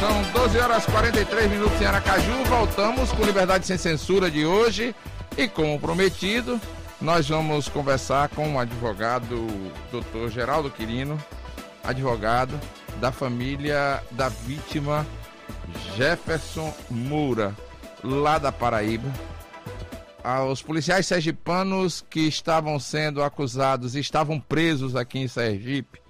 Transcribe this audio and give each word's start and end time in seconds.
São 0.00 0.22
12 0.32 0.58
horas 0.60 0.86
43 0.86 1.50
minutos 1.50 1.80
em 1.80 1.84
Aracaju. 1.84 2.44
Voltamos 2.44 3.10
com 3.10 3.24
Liberdade 3.24 3.66
Sem 3.66 3.76
Censura 3.76 4.30
de 4.30 4.46
hoje. 4.46 4.94
E 5.36 5.48
como 5.48 5.80
prometido, 5.80 6.60
nós 7.00 7.28
vamos 7.28 7.68
conversar 7.68 8.28
com 8.28 8.54
o 8.54 8.60
advogado 8.60 9.48
Dr. 9.90 10.30
Geraldo 10.30 10.70
Quirino, 10.70 11.18
advogado 11.82 12.58
da 13.00 13.10
família 13.10 14.00
da 14.12 14.28
vítima 14.28 15.04
Jefferson 15.96 16.72
Moura, 16.88 17.52
lá 18.04 18.38
da 18.38 18.52
Paraíba. 18.52 19.12
Os 20.48 20.62
policiais 20.62 21.06
sergipanos 21.06 22.04
que 22.08 22.20
estavam 22.20 22.78
sendo 22.78 23.20
acusados 23.20 23.96
e 23.96 24.00
estavam 24.00 24.38
presos 24.38 24.94
aqui 24.94 25.18
em 25.18 25.26
Sergipe 25.26 26.00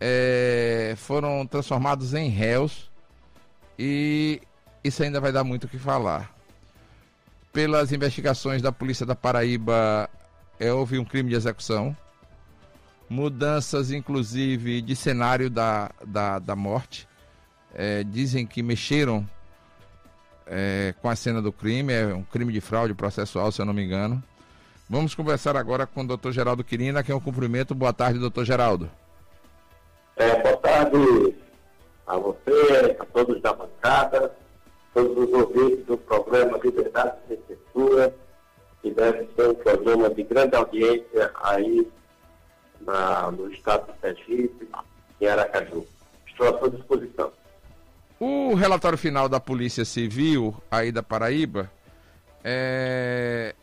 é, 0.00 0.94
foram 0.96 1.46
transformados 1.46 2.12
em 2.12 2.28
réus 2.28 2.87
e 3.78 4.40
isso 4.82 5.02
ainda 5.02 5.20
vai 5.20 5.30
dar 5.30 5.44
muito 5.44 5.64
o 5.64 5.68
que 5.68 5.78
falar. 5.78 6.34
Pelas 7.52 7.92
investigações 7.92 8.60
da 8.60 8.72
Polícia 8.72 9.06
da 9.06 9.14
Paraíba, 9.14 10.10
é, 10.58 10.72
houve 10.72 10.98
um 10.98 11.04
crime 11.04 11.30
de 11.30 11.36
execução, 11.36 11.96
mudanças 13.08 13.90
inclusive 13.90 14.82
de 14.82 14.96
cenário 14.96 15.48
da, 15.48 15.90
da, 16.04 16.38
da 16.38 16.56
morte. 16.56 17.08
É, 17.74 18.02
dizem 18.02 18.46
que 18.46 18.62
mexeram 18.62 19.28
é, 20.46 20.94
com 21.00 21.08
a 21.08 21.14
cena 21.14 21.40
do 21.40 21.52
crime, 21.52 21.92
é 21.92 22.06
um 22.06 22.22
crime 22.22 22.52
de 22.52 22.60
fraude 22.60 22.94
processual, 22.94 23.52
se 23.52 23.60
eu 23.60 23.66
não 23.66 23.74
me 23.74 23.84
engano. 23.84 24.22
Vamos 24.88 25.14
conversar 25.14 25.56
agora 25.56 25.86
com 25.86 26.00
o 26.00 26.06
doutor 26.06 26.32
Geraldo 26.32 26.64
Quirina, 26.64 27.02
que 27.02 27.12
é 27.12 27.14
um 27.14 27.20
cumprimento. 27.20 27.74
Boa 27.74 27.92
tarde, 27.92 28.18
doutor 28.18 28.44
Geraldo. 28.44 28.90
É, 30.16 30.42
boa 30.42 30.56
tarde 30.56 31.36
a 32.08 32.16
você, 32.16 32.96
a 32.98 33.04
todos 33.04 33.40
da 33.42 33.52
bancada, 33.52 34.34
todos 34.94 35.28
os 35.28 35.32
ouvintes 35.32 35.84
do 35.84 35.98
programa 35.98 36.58
Liberdade 36.58 37.18
Sem 37.28 37.38
Censura, 37.46 38.14
que 38.80 38.90
deve 38.90 39.28
ser 39.36 39.48
um 39.50 39.54
programa 39.54 40.08
de 40.08 40.22
grande 40.22 40.56
audiência 40.56 41.30
aí 41.42 41.86
na, 42.80 43.30
no 43.30 43.52
estado 43.52 43.92
de 43.92 44.00
Sergipe, 44.00 44.68
em 45.20 45.26
Aracaju. 45.26 45.86
Estou 46.26 46.48
à 46.48 46.58
sua 46.58 46.70
disposição. 46.70 47.30
O 48.18 48.54
relatório 48.54 48.96
final 48.96 49.28
da 49.28 49.38
Polícia 49.38 49.84
Civil 49.84 50.56
aí 50.70 50.90
da 50.90 51.02
Paraíba 51.02 51.70
é, 52.42 53.54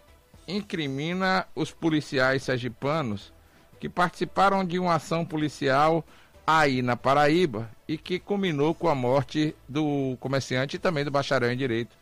incrimina 0.47 1.47
os 1.55 1.71
policiais 1.71 2.43
sergipanos 2.43 3.33
que 3.79 3.89
participaram 3.89 4.63
de 4.63 4.77
uma 4.77 4.95
ação 4.95 5.25
policial 5.25 6.05
aí 6.45 6.81
na 6.81 6.95
Paraíba 6.95 7.74
e 7.87 7.97
que 7.97 8.19
culminou 8.19 8.73
com 8.73 8.89
a 8.89 8.95
morte 8.95 9.55
do 9.67 10.17
comerciante 10.19 10.75
e 10.75 10.79
também 10.79 11.03
do 11.03 11.11
bacharel 11.11 11.51
em 11.51 11.57
direito 11.57 11.95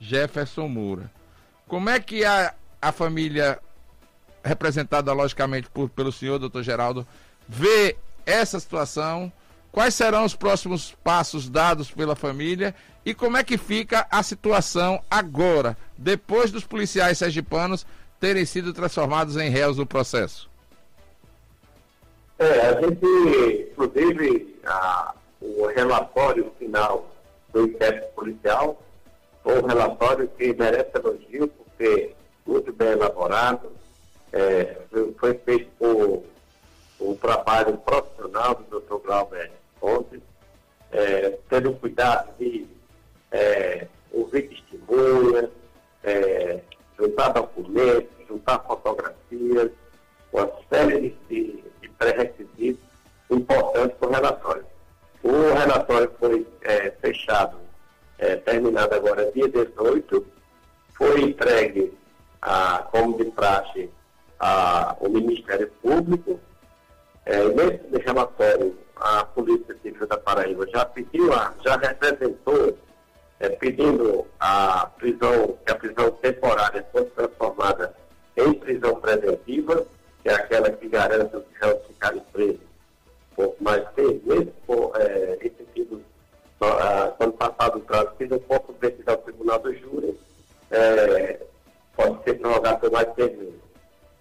Jefferson 0.00 0.68
Moura. 0.68 1.10
Como 1.66 1.90
é 1.90 2.00
que 2.00 2.24
a, 2.24 2.54
a 2.80 2.92
família, 2.92 3.58
representada 4.44 5.12
logicamente 5.12 5.68
por, 5.68 5.88
pelo 5.90 6.12
senhor, 6.12 6.38
doutor 6.38 6.62
Geraldo, 6.62 7.06
vê 7.48 7.96
essa 8.24 8.58
situação? 8.60 9.32
Quais 9.72 9.94
serão 9.94 10.24
os 10.24 10.34
próximos 10.34 10.96
passos 11.04 11.48
dados 11.50 11.90
pela 11.90 12.16
família 12.16 12.74
e 13.04 13.14
como 13.14 13.36
é 13.36 13.44
que 13.44 13.58
fica 13.58 14.06
a 14.10 14.22
situação 14.22 15.02
agora, 15.10 15.76
depois 15.98 16.50
dos 16.50 16.64
policiais 16.64 17.18
sergipanos 17.18 17.86
terem 18.18 18.44
sido 18.44 18.72
transformados 18.72 19.36
em 19.36 19.50
réus 19.50 19.76
no 19.76 19.86
processo? 19.86 20.48
É, 22.38 22.68
a 22.68 22.80
gente, 22.80 23.70
inclusive, 23.70 24.56
a, 24.64 25.14
o 25.40 25.66
relatório 25.66 26.52
final 26.58 27.08
do 27.52 27.64
inquérito 27.64 28.06
policial 28.14 28.80
foi 29.42 29.62
um 29.62 29.66
relatório 29.66 30.28
que 30.28 30.52
merece 30.54 30.90
elogio, 30.94 31.48
porque 31.48 32.14
muito 32.46 32.72
bem 32.72 32.88
elaborado, 32.88 33.70
é, 34.32 34.76
foi 35.18 35.34
feito 35.38 35.70
por 35.78 36.22
um 37.00 37.14
trabalho 37.16 37.76
profissional 37.78 38.54
do 38.54 38.80
Dr. 38.80 39.06
Glauber 39.06 39.52
Fontes, 39.80 40.20
é, 40.92 41.38
tendo 41.48 41.72
cuidado 41.74 42.36
de 42.38 42.66
é, 43.30 43.86
ouvir 44.12 44.48
testemunhas, 44.48 45.50
é, 46.02 46.60
juntar 46.98 47.28
documentos, 47.30 48.08
juntar 48.28 48.58
fotografias, 48.60 49.70
uma 50.32 50.50
série 50.70 51.16
de, 51.28 51.64
de 51.80 51.88
pré-requisitos 51.90 52.35
relatório 55.66 56.10
foi 56.18 56.46
é, 56.62 56.90
fechado, 57.00 57.56
é, 58.18 58.36
terminado 58.36 58.94
agora 58.94 59.30
dia 59.32 59.48
18, 59.48 60.26
foi 60.94 61.22
entregue, 61.22 61.92
a, 62.40 62.86
como 62.90 63.16
de 63.18 63.24
praxe, 63.32 63.90
ao 64.38 65.08
Ministério 65.08 65.70
Público. 65.82 66.38
É, 67.24 67.42
nesse 67.48 68.04
relatório, 68.04 68.76
a 68.96 69.24
Polícia 69.24 69.76
Civil 69.82 70.06
da 70.06 70.16
Paraíba 70.16 70.66
já 70.68 70.84
pediu, 70.84 71.30
já 71.64 71.76
representou, 71.76 72.78
é, 73.40 73.48
pedindo 73.48 74.26
a 74.38 74.86
prisão, 74.96 75.58
que 75.64 75.72
a 75.72 75.74
prisão 75.74 76.10
temporária 76.12 76.86
fosse 76.92 77.10
transformada 77.10 77.94
em 78.36 78.54
prisão 78.54 78.94
preventiva 79.00 79.86
que 80.22 80.30
é 80.30 80.34
aquela 80.34 80.70
que 80.70 80.88
garante 80.88 81.36
os 81.36 81.44
réus 81.60 81.86
ficarem 81.86 82.20
presos 82.32 82.75
por 83.36 83.54
mais 83.60 83.84
seis 83.94 84.24
meses, 84.24 84.48
por, 84.66 84.92
é, 84.96 85.36
esse 85.42 85.62
tipo, 85.74 86.00
ah, 86.62 87.12
quando 87.18 87.34
passado 87.34 87.78
o 87.78 87.82
prazo, 87.82 88.10
se 88.16 88.26
não 88.26 88.40
for 88.40 88.62
submetido 88.66 89.10
ao 89.10 89.18
tribunal 89.18 89.58
do 89.58 89.74
júri, 89.74 90.18
é, 90.70 91.38
pode 91.94 92.24
ser 92.24 92.34
prorrogado 92.40 92.80
por 92.80 92.90
mais 92.90 93.14
seis 93.14 93.38
meses. 93.38 93.54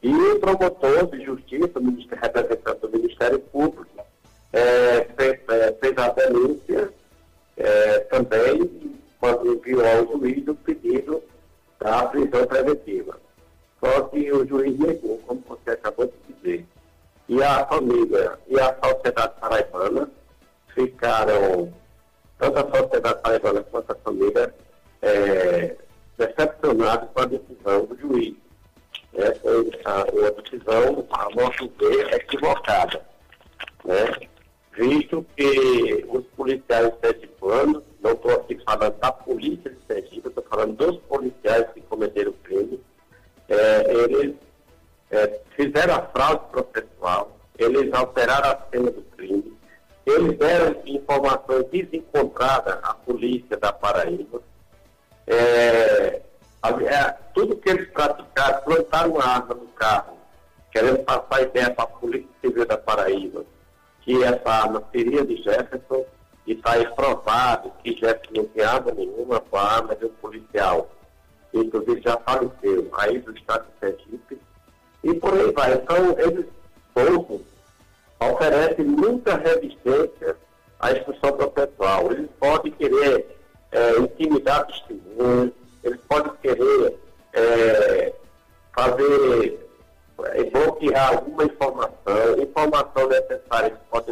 E 0.04 0.14
o 0.14 0.40
promotor 0.40 1.08
de 1.08 1.24
justiça, 1.24 1.80
representante 2.22 2.82
do 2.82 2.90
Ministério 2.90 3.40
Público, 3.40 4.06
é, 4.52 5.08
fez, 5.18 5.40
é, 5.48 5.72
fez, 5.74 5.98
a 5.98 6.10
denúncia 6.10 6.94
é, 7.58 8.00
também, 8.02 8.70
quando 9.20 9.54
enviou 9.54 9.88
ao 9.88 10.06
juiz 10.08 10.48
o 10.48 10.56
pedido 10.56 11.24
da 11.80 12.06
prisão 12.08 12.46
preventiva. 12.46 13.18
Só 13.80 14.02
que 14.04 14.32
o 14.32 14.46
juiz 14.46 14.78
negou, 14.78 15.18
como 15.26 15.42
você 15.48 15.72
acabou 15.72 16.06
de 16.06 16.34
dizer. 16.34 16.66
E 17.28 17.42
a 17.42 17.66
família 17.66 18.38
e 18.48 18.60
a 18.60 18.76
sociedade 18.84 19.34
paraibana 19.40 20.10
ficaram, 20.68 21.74
tanto 22.38 22.60
a 22.60 22.78
sociedade 22.78 23.22
paraibana 23.22 23.64
quanto 23.64 23.92
a 23.92 23.95
seria 64.96 65.26
de 65.26 65.38
Jefferson, 65.44 66.06
e 66.48 66.54
está 66.54 66.74
aí 66.74 66.88
provado 66.96 67.72
que 67.84 67.92
Jefferson 67.96 68.34
não 68.36 68.46
tinha 68.46 68.70
arma 68.70 68.92
nenhuma 68.92 69.40
com 69.40 69.58
a 69.58 69.64
arma 69.64 69.96
de 69.96 70.06
um 70.06 70.10
policial 70.22 70.90
inclusive 71.60 72.02
já 72.02 72.18
faleceu 72.18 72.90
aí 72.94 73.20
do 73.20 73.32
estado 73.36 73.66
de 73.66 73.80
Sergipe, 73.80 74.42
e 75.04 75.14
por 75.16 75.34
aí 75.34 75.52
vai. 75.52 75.74
Então, 75.74 76.16
eles 76.18 76.46
poucos 76.94 77.42
oferecem 78.20 78.86
muita 78.86 79.36
resistência 79.38 80.36
à 80.80 80.92
instrução 80.92 81.32
processual. 81.34 82.12
Eles 82.12 82.30
podem 82.40 82.72
querer 82.72 83.38
é, 83.72 83.98
intimidar 84.00 84.66
testemunhas, 84.68 85.52
eles 85.84 86.02
podem 86.08 86.32
querer 86.42 87.00
é, 87.34 88.14
fazer, 88.74 89.70
é, 90.24 90.44
bloquear 90.46 91.10
alguma 91.10 91.44
informação, 91.44 92.40
informação 92.40 93.08
necessária 93.08 93.72
que 93.72 93.86
pode 93.90 94.12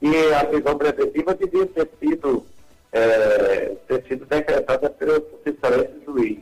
que 0.00 0.32
a 0.32 0.44
prisão 0.46 0.78
preventiva 0.78 1.34
devia 1.34 1.66
ter 1.66 1.88
sido, 2.00 2.46
é, 2.90 3.76
ter 3.86 4.02
sido 4.08 4.24
decretada 4.24 4.88
pelo 4.90 5.22
excelente 5.44 6.04
juiz 6.06 6.38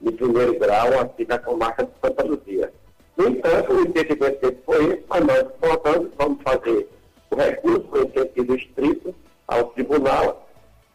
de 0.00 0.12
primeiro 0.12 0.58
grau 0.58 1.00
aqui 1.00 1.24
da 1.24 1.38
comarca 1.38 1.84
de 1.84 1.92
Santa 2.02 2.24
Luzia. 2.24 2.72
No 3.16 3.28
entanto, 3.28 3.72
o 3.72 3.80
entendimento 3.80 4.56
foi 4.64 4.84
esse, 4.92 5.04
mas 5.08 5.24
nós, 5.24 5.42
portanto, 5.60 6.12
vamos 6.16 6.42
fazer 6.42 6.88
o 7.30 7.36
recurso 7.36 7.88
em 7.96 8.12
sentido 8.12 8.54
estrito 8.56 9.14
ao 9.46 9.64
tribunal 9.70 10.48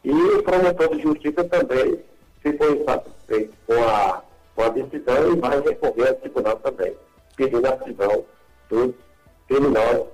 e 0.04 0.12
o 0.12 0.44
promotor 0.44 0.96
de 0.96 1.02
justiça 1.02 1.44
também 1.46 2.00
ficou 2.42 2.76
insatisfeito 2.76 3.54
com 3.66 3.84
a, 3.84 4.22
com 4.56 4.64
a 4.64 4.70
decisão 4.70 5.34
e 5.34 5.40
vai 5.40 5.62
recorrer 5.62 6.10
ao 6.10 6.16
tribunal 6.16 6.58
também, 6.58 6.94
pedindo 7.38 7.66
a 7.66 7.72
prisão 7.78 8.26
dos 8.70 8.94
criminosos 9.48 10.08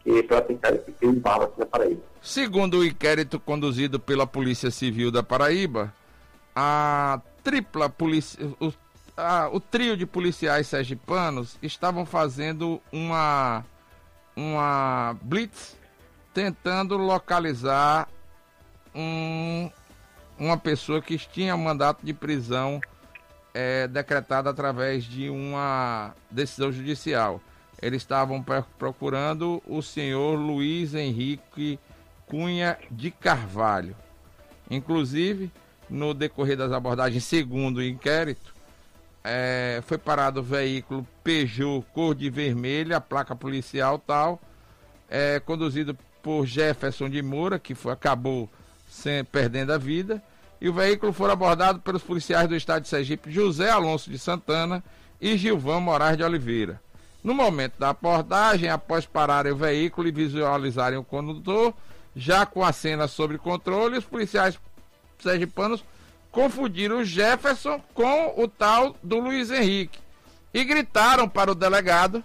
que 0.00 0.22
praticaram 0.22 0.76
esse 0.76 0.92
crime 0.92 1.18
bala 1.18 1.52
na 1.56 1.66
Paraíba. 1.66 2.02
Segundo 2.22 2.78
o 2.78 2.84
inquérito 2.84 3.38
conduzido 3.38 3.98
pela 3.98 4.26
Polícia 4.26 4.70
Civil 4.70 5.10
da 5.10 5.22
Paraíba, 5.22 5.92
a 6.54 7.20
tripla 7.42 7.88
polícia, 7.88 8.44
o, 8.60 8.72
a, 9.16 9.48
o 9.52 9.60
trio 9.60 9.96
de 9.96 10.04
policiais 10.04 10.66
sergipanos 10.66 11.56
estavam 11.62 12.04
fazendo 12.04 12.80
uma 12.92 13.64
uma 14.36 15.16
blitz 15.22 15.76
tentando 16.32 16.96
localizar 16.96 18.08
um, 18.94 19.70
uma 20.38 20.56
pessoa 20.56 21.02
que 21.02 21.18
tinha 21.18 21.56
mandato 21.56 22.04
de 22.04 22.14
prisão 22.14 22.80
é, 23.52 23.88
decretado 23.88 24.48
através 24.48 25.02
de 25.02 25.28
uma 25.28 26.14
decisão 26.30 26.70
judicial. 26.70 27.40
Eles 27.80 28.02
estavam 28.02 28.44
procurando 28.78 29.62
o 29.66 29.80
senhor 29.80 30.34
Luiz 30.34 30.94
Henrique 30.94 31.78
Cunha 32.26 32.76
de 32.90 33.10
Carvalho. 33.10 33.96
Inclusive, 34.70 35.50
no 35.88 36.12
decorrer 36.12 36.56
das 36.56 36.72
abordagens, 36.72 37.24
segundo 37.24 37.78
o 37.78 37.84
inquérito, 37.84 38.54
é, 39.24 39.80
foi 39.86 39.96
parado 39.96 40.40
o 40.40 40.42
veículo 40.42 41.06
Peugeot 41.22 41.84
cor 41.92 42.14
de 42.14 42.28
vermelho, 42.28 42.96
a 42.96 43.00
placa 43.00 43.34
policial 43.34 43.98
tal, 43.98 44.40
é, 45.08 45.40
conduzido 45.40 45.96
por 46.22 46.46
Jefferson 46.46 47.08
de 47.08 47.22
Moura, 47.22 47.58
que 47.58 47.74
foi, 47.74 47.92
acabou 47.92 48.48
sem, 48.88 49.24
perdendo 49.24 49.72
a 49.72 49.78
vida, 49.78 50.22
e 50.60 50.68
o 50.68 50.72
veículo 50.72 51.12
foi 51.12 51.30
abordado 51.30 51.78
pelos 51.80 52.02
policiais 52.02 52.48
do 52.48 52.56
estado 52.56 52.82
de 52.82 52.88
Sergipe, 52.88 53.30
José 53.30 53.70
Alonso 53.70 54.10
de 54.10 54.18
Santana 54.18 54.82
e 55.20 55.36
Gilvão 55.36 55.80
Moraes 55.80 56.16
de 56.16 56.24
Oliveira. 56.24 56.80
No 57.28 57.34
momento 57.34 57.74
da 57.78 57.90
abordagem, 57.90 58.70
após 58.70 59.04
pararem 59.04 59.52
o 59.52 59.56
veículo 59.56 60.08
e 60.08 60.10
visualizarem 60.10 60.98
o 60.98 61.04
condutor, 61.04 61.74
já 62.16 62.46
com 62.46 62.64
a 62.64 62.72
cena 62.72 63.06
sob 63.06 63.36
controle, 63.36 63.98
os 63.98 64.04
policiais 64.06 64.58
sergipanos 65.18 65.84
confundiram 66.32 67.00
o 67.00 67.04
Jefferson 67.04 67.82
com 67.92 68.32
o 68.42 68.48
tal 68.48 68.96
do 69.02 69.20
Luiz 69.20 69.50
Henrique 69.50 69.98
e 70.54 70.64
gritaram 70.64 71.28
para 71.28 71.52
o 71.52 71.54
delegado 71.54 72.24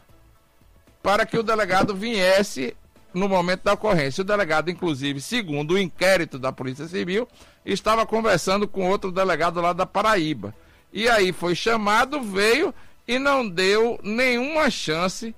para 1.01 1.25
que 1.25 1.37
o 1.37 1.43
delegado 1.43 1.93
viesse 1.93 2.73
no 3.13 3.27
momento 3.27 3.63
da 3.63 3.73
ocorrência. 3.73 4.21
O 4.21 4.25
delegado, 4.25 4.71
inclusive, 4.71 5.19
segundo 5.19 5.73
o 5.73 5.77
inquérito 5.77 6.39
da 6.39 6.53
Polícia 6.53 6.87
Civil, 6.87 7.27
estava 7.65 8.05
conversando 8.05 8.69
com 8.69 8.87
outro 8.89 9.11
delegado 9.11 9.59
lá 9.59 9.73
da 9.73 9.85
Paraíba. 9.85 10.55
E 10.93 11.09
aí 11.09 11.33
foi 11.33 11.55
chamado, 11.55 12.21
veio 12.21 12.73
e 13.07 13.19
não 13.19 13.47
deu 13.47 13.99
nenhuma 14.03 14.69
chance. 14.69 15.35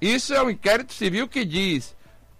Isso 0.00 0.34
é 0.34 0.42
o 0.42 0.50
inquérito 0.50 0.92
civil 0.92 1.28
que 1.28 1.44
diz 1.44 1.94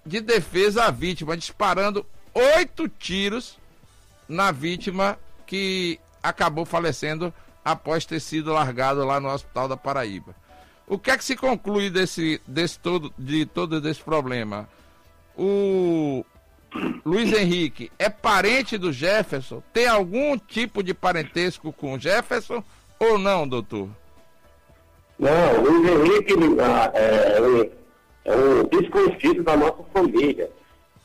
de 0.04 0.20
defesa 0.20 0.84
à 0.84 0.90
vítima, 0.90 1.36
disparando 1.36 2.06
oito 2.34 2.88
tiros 2.88 3.58
na 4.28 4.50
vítima 4.50 5.18
que 5.46 5.98
acabou 6.22 6.64
falecendo 6.64 7.32
após 7.64 8.06
ter 8.06 8.20
sido 8.20 8.52
largado 8.52 9.04
lá 9.04 9.20
no 9.20 9.28
Hospital 9.28 9.68
da 9.68 9.76
Paraíba. 9.76 10.34
O 10.86 10.98
que 10.98 11.10
é 11.10 11.16
que 11.16 11.24
se 11.24 11.36
conclui 11.36 11.90
desse, 11.90 12.40
desse 12.46 12.78
todo, 12.78 13.12
de 13.18 13.46
todo 13.46 13.86
esse 13.88 14.02
problema? 14.02 14.68
O 15.36 16.24
Luiz 17.04 17.32
Henrique 17.32 17.90
é 17.98 18.08
parente 18.08 18.76
do 18.76 18.92
Jefferson? 18.92 19.62
Tem 19.72 19.86
algum 19.86 20.36
tipo 20.36 20.82
de 20.82 20.92
parentesco 20.92 21.72
com 21.72 21.94
o 21.94 21.98
Jefferson 21.98 22.62
ou 22.98 23.18
não, 23.18 23.46
doutor? 23.46 23.88
Não, 25.20 25.60
Luiz 25.60 25.86
Henrique 25.86 26.34
ah, 26.62 26.90
é, 26.94 27.70
é 28.24 28.34
um 28.34 28.64
desconhecido 28.64 29.42
da 29.42 29.54
nossa 29.54 29.82
família. 29.92 30.50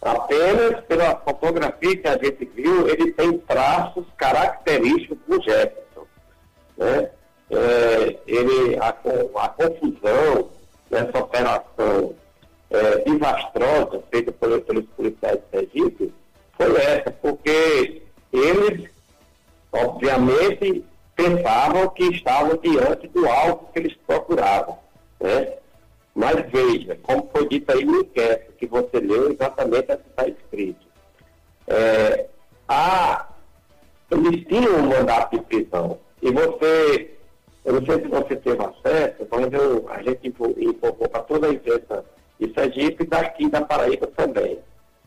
Apenas 0.01 0.79
pela 0.85 1.17
fotografia 1.17 1.97
que 1.97 2.07
a 2.07 2.17
gente 2.17 2.45
viu, 2.55 2.87
ele 2.87 3.11
tem 3.11 3.37
traços 3.39 4.05
característicos 4.15 5.17
do 5.27 5.43
Jefferson. 5.43 6.07
Né? 6.77 7.09
É, 7.51 8.17
ele, 8.25 8.77
a, 8.77 8.87
a, 8.87 9.49
confusão 9.49 10.49
nessa 10.89 11.19
operação 11.19 12.15
é, 12.69 12.97
desastrosa 12.99 14.01
feita 14.09 14.31
pelos, 14.31 14.63
pelos 14.63 14.85
policiais 14.95 15.39
de 15.39 15.59
Sergipe 15.59 16.13
foi 16.57 16.75
essa, 16.77 17.11
porque 17.11 18.01
eles, 18.31 18.89
obviamente, 19.73 20.85
pensavam 21.15 21.87
que 21.89 22.03
estavam 22.05 22.57
diante 22.57 23.07
do 23.07 23.27
alvo 23.27 23.69
que 23.71 23.79
eles 23.79 23.95
procuravam. 24.05 24.77
Né? 25.19 25.53
Mas 26.13 26.49
veja, 26.51 26.97
como 27.01 27.29
foi 27.31 27.47
dito 27.47 27.71
aí 27.71 27.83
no 27.85 28.01
inquérito, 28.01 28.53
que 28.53 28.67
você 28.67 28.99
leu 28.99 29.31
exatamente 29.31 29.91
o 29.91 29.97
que 29.97 30.09
está 30.09 30.27
escrito. 30.27 30.85
É, 31.67 32.27
a, 32.67 33.27
eles 34.11 34.45
tinham 34.45 34.77
um 34.77 34.87
mandato 34.87 35.37
de 35.37 35.43
prisão. 35.43 35.97
E 36.21 36.31
você, 36.31 37.15
eu 37.63 37.73
não 37.73 37.85
sei 37.85 38.01
se 38.01 38.07
você 38.07 38.35
teve 38.35 38.63
acesso, 38.63 39.27
mas 39.29 39.53
eu, 39.53 39.85
a 39.89 40.01
gente 40.01 40.27
informou 40.27 41.09
para 41.09 41.21
toda 41.23 41.47
a 41.47 41.53
imprensa 41.53 42.05
de 42.39 42.53
Sergipe 42.53 43.03
e 43.03 43.07
daqui 43.07 43.49
da 43.49 43.61
Paraíba 43.61 44.07
também. 44.07 44.59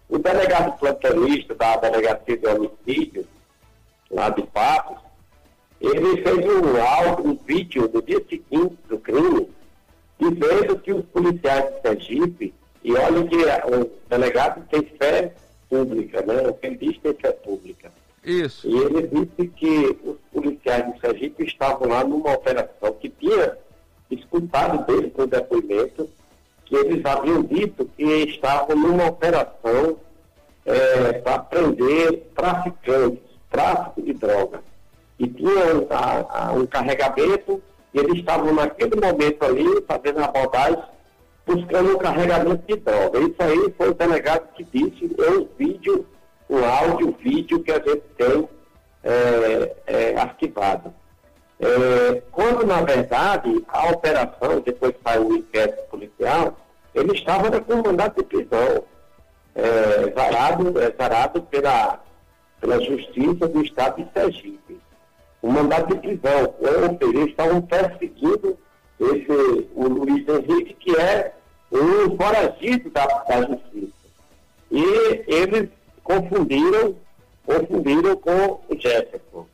O 0.09 0.19
delegado 0.19 0.79
plantonista 0.79 1.55
da 1.55 1.77
Delegacia 1.77 2.37
de 2.37 2.47
Homicídio, 2.47 3.27
lá 4.11 4.31
de 4.31 4.43
Patos, 4.43 5.08
ele 5.80 6.23
fez 6.23 6.38
um 6.44 6.82
áudio, 6.82 7.30
um 7.30 7.38
vídeo 7.47 7.90
no 7.92 8.02
dia 8.02 8.23
seguinte 8.28 8.76
do 8.88 8.99
crime, 8.99 9.49
dizendo 10.18 10.78
que 10.80 10.92
os 10.92 11.04
policiais 11.06 11.75
de 11.75 11.82
Sergipe, 11.82 12.54
e 12.82 12.92
olha 12.94 13.25
que 13.25 13.37
o 13.37 13.90
delegado 14.08 14.64
tem 14.68 14.82
fé 14.82 15.32
pública, 15.68 16.23
né? 16.23 16.49
O 16.49 16.54
que 16.54 16.70
diz 16.70 16.99
tem 16.99 17.14
fé 17.14 17.32
pública. 17.32 17.92
Isso. 18.25 18.68
E 18.68 18.76
ele 18.76 19.06
disse 19.06 19.49
que 19.49 19.99
os 20.04 20.16
policiais 20.32 20.92
de 20.92 21.00
Sergipe 21.00 21.44
estavam 21.44 21.88
lá 21.88 22.02
numa 22.02 22.32
operação 22.32 22.92
que 23.00 23.08
tinha 23.08 23.56
escutado 24.11 24.85
dele 24.87 25.11
com 25.11 25.23
o 25.23 25.26
depoimento, 25.26 26.08
que 26.64 26.75
eles 26.75 27.04
haviam 27.04 27.42
dito 27.42 27.88
que 27.97 28.04
estavam 28.04 28.75
numa 28.76 29.06
operação 29.06 29.97
é, 30.66 31.12
para 31.20 31.38
prender 31.38 32.25
traficantes, 32.35 33.23
tráfico 33.50 34.02
de 34.02 34.12
drogas 34.14 34.68
e 35.19 35.27
tinham 35.27 35.87
a, 35.91 36.49
a, 36.49 36.53
um 36.53 36.67
carregamento, 36.67 37.61
e 37.93 37.99
eles 37.99 38.19
estavam 38.19 38.55
naquele 38.55 38.95
momento 38.95 39.45
ali, 39.45 39.83
fazendo 39.87 40.21
a 40.21 40.25
abordagem, 40.27 40.83
buscando 41.47 41.95
um 41.95 41.99
carregamento 41.99 42.63
de 42.67 42.77
droga. 42.77 43.19
Isso 43.21 43.37
aí 43.39 43.75
foi 43.77 43.89
o 43.91 43.95
delegado 43.95 44.53
que 44.55 44.65
disse, 44.65 45.11
é 45.19 45.31
um 45.31 45.49
vídeo, 45.59 46.07
um 46.49 46.65
áudio, 46.65 47.17
vídeo 47.19 47.63
que 47.63 47.73
a 47.73 47.79
gente 47.79 48.03
tem 48.17 48.49
é, 49.03 49.77
é, 49.87 50.17
arquivado. 50.21 50.93
É, 51.61 52.23
quando, 52.31 52.65
na 52.65 52.83
verdade, 52.83 53.65
a 53.69 53.91
operação, 53.91 54.61
depois 54.61 54.95
saiu 55.03 55.29
o 55.29 55.37
inquérito 55.37 55.83
policial, 55.91 56.57
ele 56.95 57.13
estava 57.13 57.61
com 57.61 57.77
mandato 57.77 58.19
de 58.19 58.25
prisão, 58.25 58.85
é, 59.55 60.11
varado, 60.11 60.81
é, 60.81 60.91
varado 60.91 61.43
pela, 61.43 62.01
pela 62.61 62.81
Justiça 62.81 63.49
do 63.49 63.63
Estado 63.63 64.03
de 64.03 64.13
Sergipe. 64.13 64.58
O 65.40 65.50
mandato 65.50 65.95
de 65.95 66.00
prisão, 66.00 66.54
ou 66.59 66.68
seja, 66.68 66.99
eles 67.02 67.30
estavam 67.30 67.62
perseguindo 67.62 68.59
esse, 69.00 69.68
o 69.75 69.88
Luiz 69.88 70.26
Henrique, 70.28 70.75
que 70.75 70.97
é 70.97 71.33
um 71.73 72.16
foragido 72.16 72.90
da, 72.90 73.07
da 73.07 73.42
Justiça. 73.42 73.92
E 74.71 75.25
eles 75.26 75.68
confundiram, 76.02 76.97
confundiram 77.47 78.16
com 78.16 78.61
o 78.68 78.78
Jefferson. 78.78 79.47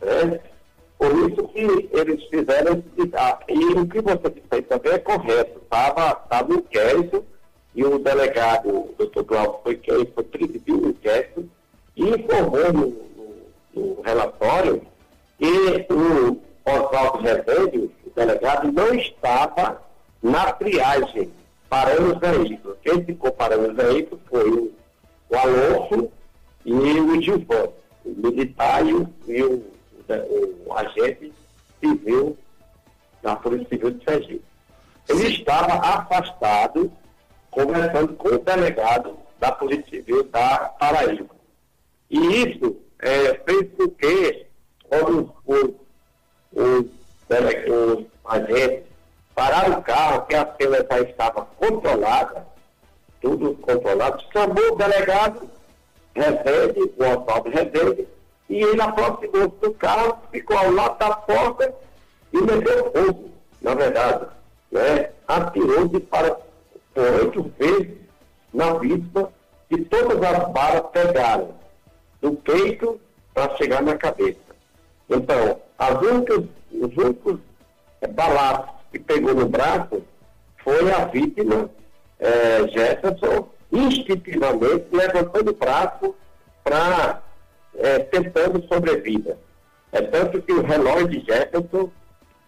Né? 0.00 0.40
Por 0.98 1.10
isso 1.30 1.48
que 1.48 1.88
eles 1.92 2.22
fizeram 2.28 2.84
E 3.48 3.64
o 3.78 3.86
que 3.86 4.00
você 4.00 4.30
disse 4.30 4.62
também 4.62 4.92
é 4.92 4.98
correto. 4.98 5.60
Estava 5.62 6.14
tava 6.14 6.54
inquérito 6.54 7.24
e 7.74 7.84
o 7.84 7.98
delegado, 7.98 8.68
o 8.68 8.94
doutor 8.98 9.24
Glauco, 9.24 9.62
foi 9.64 9.76
quem 9.76 10.06
foi 10.06 10.24
o 10.68 10.88
inquérito 10.90 11.48
e 11.96 12.08
informou 12.08 12.72
no, 12.72 12.86
no, 12.86 13.36
no 13.74 14.02
relatório 14.02 14.82
que 15.46 15.92
o 15.92 16.40
Oswaldo 16.64 17.18
Rezende, 17.18 17.78
o 17.78 18.10
delegado, 18.14 18.72
não 18.72 18.94
estava 18.94 19.82
na 20.22 20.52
triagem 20.52 21.30
parando 21.68 22.14
os 22.14 22.18
veículos. 22.18 22.76
Quem 22.82 23.04
ficou 23.04 23.32
parando 23.32 23.70
os 23.70 23.76
veículos 23.76 24.20
foi 24.28 24.50
o, 24.50 24.72
o 25.30 25.36
Alonso 25.36 26.10
e 26.64 26.72
o 26.72 27.20
Gilvan, 27.20 27.68
o 28.04 28.10
militar 28.10 28.86
e 28.86 28.94
o, 28.94 29.08
e 29.26 29.42
o 29.42 29.72
o 30.66 30.72
agente 30.72 31.32
civil 31.80 32.36
da 33.22 33.36
Polícia 33.36 33.68
Civil 33.68 33.90
de 33.92 34.04
Sergipe. 34.04 34.44
Ele 35.08 35.28
estava 35.28 35.74
afastado, 35.74 36.92
conversando 37.50 38.14
com 38.14 38.28
o 38.28 38.38
delegado 38.38 39.16
da 39.38 39.52
Polícia 39.52 39.90
Civil 39.90 40.24
da 40.24 40.58
Paraíba. 40.78 41.34
E 42.10 42.18
isso 42.18 42.76
é, 43.00 43.34
fez 43.44 43.68
com 43.76 43.88
que, 43.88 44.46
quando 44.92 45.34
os, 45.46 45.70
os, 46.52 46.84
os 47.66 48.06
agentes 48.26 48.84
pararam 49.34 49.78
o 49.78 49.82
carro, 49.82 50.26
que 50.26 50.34
a 50.34 50.54
cena 50.60 50.86
já 50.90 51.00
estava 51.00 51.46
controlada, 51.56 52.46
tudo 53.22 53.54
controlado, 53.54 54.22
chamou 54.30 54.72
o 54.72 54.76
delegado 54.76 55.48
Rezende, 56.14 56.92
o 56.98 57.04
Oswaldo 57.04 57.48
Rezende, 57.48 58.06
e 58.50 58.62
ele 58.62 58.82
aproximou-se 58.82 59.56
do 59.62 59.72
carro, 59.72 60.18
ficou 60.30 60.58
ao 60.58 60.70
lado 60.70 60.98
da 60.98 61.16
porta 61.16 61.74
e 62.30 62.36
meteu 62.42 62.92
fogo, 62.92 63.30
na 63.62 63.74
verdade. 63.74 64.26
Né? 64.70 65.10
Atirou 65.26 65.88
de 65.88 66.00
para 66.00 66.36
oito 66.96 67.50
vezes 67.58 67.96
na 68.52 68.74
vítima 68.74 69.32
e 69.70 69.78
todas 69.78 70.22
as 70.22 70.48
balas 70.50 70.90
pegaram 70.92 71.54
do 72.20 72.32
peito 72.34 73.00
para 73.32 73.56
chegar 73.56 73.82
na 73.82 73.96
cabeça. 73.96 74.41
Então, 75.16 75.60
as 75.78 76.00
únicas, 76.00 76.44
os 76.72 76.96
únicos 76.96 77.38
balaços 78.14 78.70
que 78.90 78.98
pegou 78.98 79.34
no 79.34 79.48
braço 79.48 80.02
foi 80.64 80.90
a 80.92 81.04
vítima 81.06 81.70
é, 82.18 82.68
Jefferson 82.68 83.48
instintivamente 83.70 84.86
levantando 84.92 85.50
o 85.50 85.54
braço 85.54 86.14
para 86.62 87.20
é, 87.76 87.98
tentando 88.00 88.66
sobrevida. 88.68 89.38
É 89.90 90.02
tanto 90.02 90.40
que 90.42 90.52
o 90.52 90.62
relógio 90.62 91.08
de 91.08 91.20
Jefferson 91.20 91.90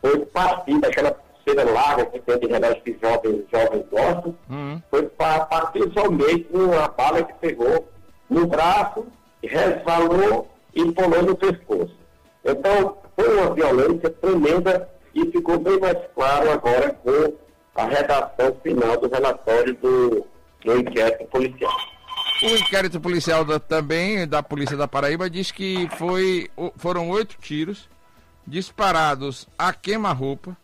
foi 0.00 0.18
partir 0.26 0.78
daquela 0.80 1.12
pulseira 1.12 1.70
larga 1.70 2.06
que 2.06 2.20
tem 2.20 2.38
de 2.38 2.46
relógio 2.46 2.82
que 2.82 2.96
jovens, 3.02 3.44
jovens 3.50 3.84
gostam, 3.90 4.34
uhum. 4.50 4.82
foi 4.90 5.02
para 5.02 5.46
partir 5.46 5.92
somente 5.92 6.44
com 6.44 6.58
uma 6.58 6.88
bala 6.88 7.22
que 7.22 7.34
pegou 7.34 7.88
no 8.28 8.46
braço, 8.46 9.06
resvalou 9.42 10.48
e 10.74 10.92
pulou 10.92 11.22
no 11.22 11.36
pescoço. 11.36 12.03
Então, 12.44 12.98
foi 13.16 13.38
uma 13.38 13.54
violência 13.54 14.10
tremenda 14.10 14.88
e 15.14 15.30
ficou 15.30 15.58
bem 15.58 15.78
mais 15.78 15.98
claro 16.14 16.50
agora 16.50 16.92
com 17.02 17.34
a 17.74 17.86
redação 17.86 18.56
final 18.62 19.00
do 19.00 19.08
relatório 19.08 19.74
do, 19.74 20.26
do 20.64 20.78
inquérito 20.78 21.24
policial. 21.26 21.76
O 22.42 22.46
inquérito 22.46 23.00
policial 23.00 23.44
da, 23.44 23.58
também 23.58 24.26
da 24.26 24.42
Polícia 24.42 24.76
da 24.76 24.86
Paraíba 24.86 25.30
diz 25.30 25.50
que 25.50 25.88
foi, 25.96 26.50
foram 26.76 27.08
oito 27.10 27.36
tiros 27.40 27.88
disparados 28.46 29.48
a 29.58 29.72
queima-roupa 29.72 30.56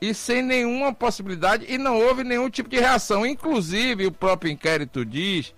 e 0.00 0.14
sem 0.14 0.42
nenhuma 0.42 0.94
possibilidade 0.94 1.66
e 1.68 1.76
não 1.76 1.98
houve 1.98 2.24
nenhum 2.24 2.48
tipo 2.48 2.68
de 2.68 2.78
reação. 2.78 3.26
Inclusive, 3.26 4.06
o 4.06 4.12
próprio 4.12 4.50
inquérito 4.50 5.04
diz 5.04 5.54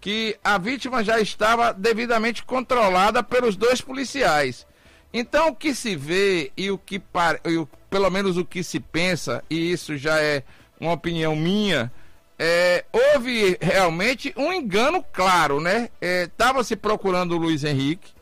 que 0.00 0.36
a 0.42 0.58
vítima 0.58 1.04
já 1.04 1.20
estava 1.20 1.72
devidamente 1.72 2.44
controlada 2.44 3.22
pelos 3.22 3.56
dois 3.56 3.80
policiais. 3.80 4.66
Então, 5.12 5.48
o 5.48 5.54
que 5.54 5.74
se 5.74 5.96
vê 5.96 6.52
e 6.56 6.70
o 6.70 6.78
que, 6.78 7.02
e 7.44 7.56
o, 7.56 7.68
pelo 7.88 8.10
menos 8.10 8.36
o 8.36 8.44
que 8.44 8.62
se 8.62 8.78
pensa, 8.78 9.42
e 9.50 9.72
isso 9.72 9.96
já 9.96 10.20
é 10.20 10.44
uma 10.80 10.92
opinião 10.92 11.34
minha, 11.34 11.92
é, 12.38 12.84
houve 12.92 13.58
realmente 13.60 14.32
um 14.36 14.52
engano 14.52 15.04
claro, 15.12 15.60
né? 15.60 15.90
Estava 16.00 16.60
é, 16.60 16.62
se 16.62 16.74
procurando 16.74 17.32
o 17.32 17.38
Luiz 17.38 17.64
Henrique, 17.64 18.12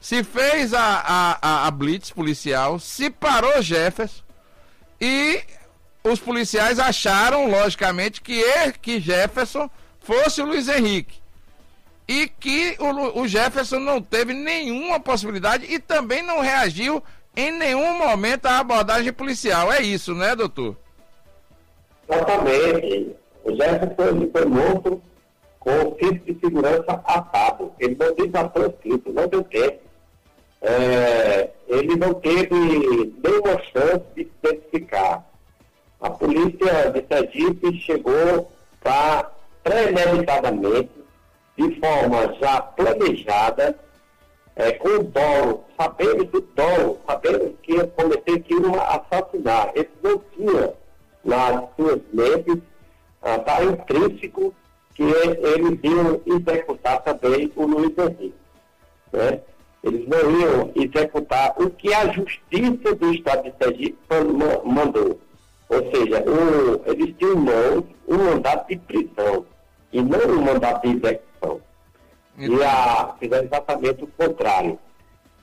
se 0.00 0.22
fez 0.22 0.72
a, 0.72 1.38
a, 1.40 1.66
a, 1.66 1.70
blitz 1.72 2.10
policial, 2.10 2.78
se 2.78 3.10
parou 3.10 3.60
Jefferson 3.60 4.22
e 5.00 5.42
os 6.04 6.20
policiais 6.20 6.78
acharam, 6.78 7.50
logicamente, 7.50 8.20
que, 8.20 8.38
ele, 8.38 8.72
que 8.72 9.00
Jefferson 9.00 9.68
fosse 10.00 10.40
o 10.40 10.46
Luiz 10.46 10.68
Henrique. 10.68 11.20
E 12.08 12.26
que 12.26 12.76
o, 12.80 13.20
o 13.20 13.28
Jefferson 13.28 13.78
não 13.78 14.00
teve 14.00 14.32
nenhuma 14.32 14.98
possibilidade 14.98 15.66
e 15.72 15.78
também 15.78 16.22
não 16.22 16.40
reagiu 16.40 17.02
em 17.36 17.52
nenhum 17.52 17.98
momento 17.98 18.46
à 18.46 18.58
abordagem 18.58 19.12
policial. 19.12 19.70
É 19.70 19.82
isso, 19.82 20.14
né, 20.14 20.34
doutor? 20.34 20.76
Exatamente. 22.08 23.14
O 23.44 23.54
Jefferson 23.54 24.30
foi 24.32 24.44
morto 24.46 25.02
com 25.60 25.70
o 25.70 25.96
cinto 25.98 26.24
de 26.24 26.40
segurança 26.40 27.00
atado. 27.04 27.72
Ele 27.78 27.96
não 27.98 28.14
desatou 28.14 28.66
o 28.66 29.12
não 29.12 29.28
deu 29.28 29.44
tempo. 29.44 29.88
É, 30.60 31.50
ele 31.68 31.94
não 31.96 32.14
teve 32.14 32.54
nenhuma 32.54 33.62
chance 33.72 34.04
de 34.16 34.24
se 34.24 34.30
identificar. 34.42 35.24
A 36.00 36.10
polícia 36.10 36.90
de 36.90 37.04
Sergipe 37.06 37.78
chegou 37.80 38.50
para 38.80 39.30
premeditadamente, 39.62 40.90
de 41.58 41.80
forma 41.80 42.32
já 42.40 42.62
planejada, 42.62 43.76
é, 44.54 44.72
com 44.72 45.02
dolo, 45.02 45.64
sabendo 45.78 46.24
do 46.24 46.40
dolo, 46.40 46.98
sabendo 47.06 47.56
que 47.62 47.74
ia 47.74 47.86
cometer 47.88 48.40
ia 48.48 48.80
assassinar. 48.82 49.72
Eles 49.74 49.90
não 50.02 50.22
tinham 50.34 50.74
nas 51.24 51.64
suas 51.76 52.00
mentes 52.12 52.58
está 53.22 53.62
intrínseco 53.64 54.54
que 54.94 55.02
eles 55.02 55.78
iam 55.82 56.20
executar 56.26 57.02
também 57.02 57.52
o 57.56 57.66
Luiz 57.66 57.92
Henrique. 57.98 58.34
Né? 59.12 59.40
Eles 59.82 60.08
não 60.08 60.40
iam 60.40 60.72
executar 60.74 61.54
o 61.56 61.70
que 61.70 61.92
a 61.92 62.12
Justiça 62.12 62.94
do 62.94 63.12
Estado 63.12 63.44
de 63.44 63.54
Sergipe 63.62 63.98
mandou. 64.64 65.20
Ou 65.68 65.90
seja, 65.92 66.24
um, 66.26 66.90
eles 66.90 67.14
tinham 67.18 67.84
um 68.08 68.16
mandato 68.16 68.68
de 68.68 68.76
prisão 68.76 69.44
e 69.92 70.02
não 70.02 70.18
um 70.18 70.42
mandato 70.42 70.82
de 70.82 70.96
execução. 70.96 71.27
E 72.38 72.62
a, 72.62 73.14
fizeram 73.18 73.44
exatamente 73.44 74.04
o 74.04 74.06
contrário. 74.06 74.78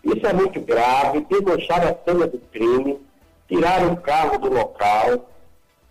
Isso 0.04 0.26
é 0.26 0.32
muito 0.32 0.62
grave, 0.62 1.26
desmancharam 1.30 1.90
a 1.90 1.96
cena 2.06 2.28
do 2.28 2.38
crime, 2.52 3.02
tiraram 3.50 3.94
o 3.94 3.98
carro 3.98 4.38
do 4.38 4.54
local, 4.54 5.30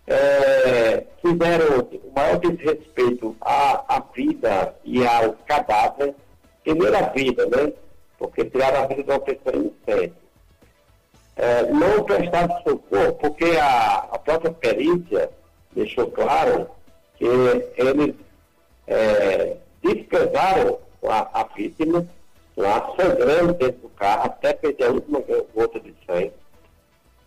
é, 0.07 1.05
fizeram 1.21 1.79
o 1.79 2.11
maior 2.15 2.39
desrespeito 2.39 3.35
à, 3.41 3.97
à 3.97 4.03
vida 4.15 4.73
e 4.83 5.05
ao 5.05 5.33
cadáver, 5.45 6.15
primeiro 6.63 6.97
a 6.97 7.01
vida, 7.09 7.45
né? 7.45 7.73
Porque 8.17 8.45
tiraram 8.45 8.83
a 8.83 8.87
vida 8.87 9.03
de 9.03 9.09
uma 9.11 9.19
pessoa 9.19 9.55
inocente. 9.55 10.15
É, 11.35 11.63
não 11.63 12.03
prestaram 12.03 12.57
socorro, 12.63 13.13
porque 13.15 13.45
a, 13.59 14.07
a 14.11 14.17
própria 14.17 14.51
perícia 14.53 15.29
deixou 15.75 16.09
claro 16.09 16.69
que 17.17 17.25
eles 17.25 18.15
é, 18.87 19.57
desprezaram 19.83 20.84
a, 21.09 21.29
a 21.33 21.43
vítima 21.55 22.05
lá, 22.57 22.93
sangrando 22.95 23.53
dentro 23.53 23.81
do 23.81 23.89
carro, 23.89 24.25
até 24.25 24.53
perder 24.53 24.85
a 24.85 24.91
última 24.91 25.21
gota 25.53 25.79
de 25.79 25.93
sangue. 26.05 26.31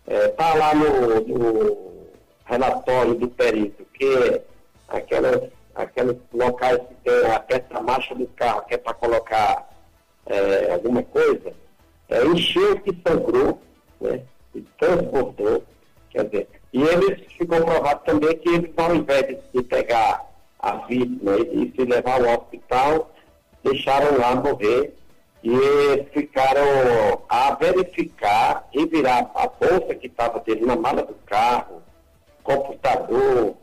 Está 0.07 0.49
é, 0.49 0.57
lá 0.57 0.73
no, 0.73 1.19
no 1.21 1.89
relatório 2.45 3.15
do 3.15 3.27
perito, 3.29 3.85
que 3.93 4.41
aquelas, 4.87 5.49
aqueles 5.75 6.17
locais 6.33 6.79
que 6.79 6.95
tem 7.03 7.31
a 7.31 7.39
peça 7.39 7.81
marcha 7.81 8.15
do 8.15 8.25
carro, 8.27 8.63
que 8.63 8.73
é 8.73 8.77
para 8.77 8.93
colocar 8.95 9.69
é, 10.25 10.73
alguma 10.73 11.03
coisa, 11.03 11.53
é, 12.09 12.25
encheu 12.25 12.79
que 12.79 12.97
sangrou, 13.07 13.61
né? 14.01 14.21
transportou, 14.79 15.63
quer 16.09 16.25
dizer, 16.25 16.47
e 16.73 16.81
eles 16.81 17.31
ficou 17.37 17.61
provado 17.63 18.01
também 18.03 18.35
que 18.37 18.49
eles, 18.49 18.71
ao 18.77 18.95
invés 18.95 19.37
de 19.53 19.63
pegar 19.63 20.27
a 20.59 20.75
vítima 20.87 21.37
e 21.37 21.71
se 21.75 21.85
levar 21.85 22.21
ao 22.21 22.39
hospital, 22.39 23.11
deixaram 23.63 24.17
lá 24.17 24.35
morrer 24.35 24.93
e 25.43 26.03
ficaram 26.13 27.23
a 27.29 27.55
verificar 27.55 28.67
e 28.73 28.85
virar 28.85 29.31
a 29.33 29.47
bolsa 29.47 29.95
que 29.95 30.07
estava 30.07 30.39
dele 30.39 30.65
na 30.65 30.75
mala 30.75 31.03
do 31.03 31.15
carro, 31.25 31.81
computador, 32.43 33.55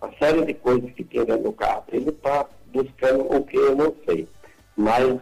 uma 0.00 0.12
série 0.18 0.44
de 0.44 0.54
coisas 0.54 0.90
que 0.92 1.04
tinha 1.04 1.24
dentro 1.24 1.44
do 1.44 1.52
carro. 1.52 1.84
Ele 1.90 2.10
está 2.10 2.46
buscando 2.72 3.34
o 3.34 3.44
que 3.44 3.56
eu 3.56 3.74
não 3.74 3.94
sei. 4.04 4.28
Mas, 4.76 5.18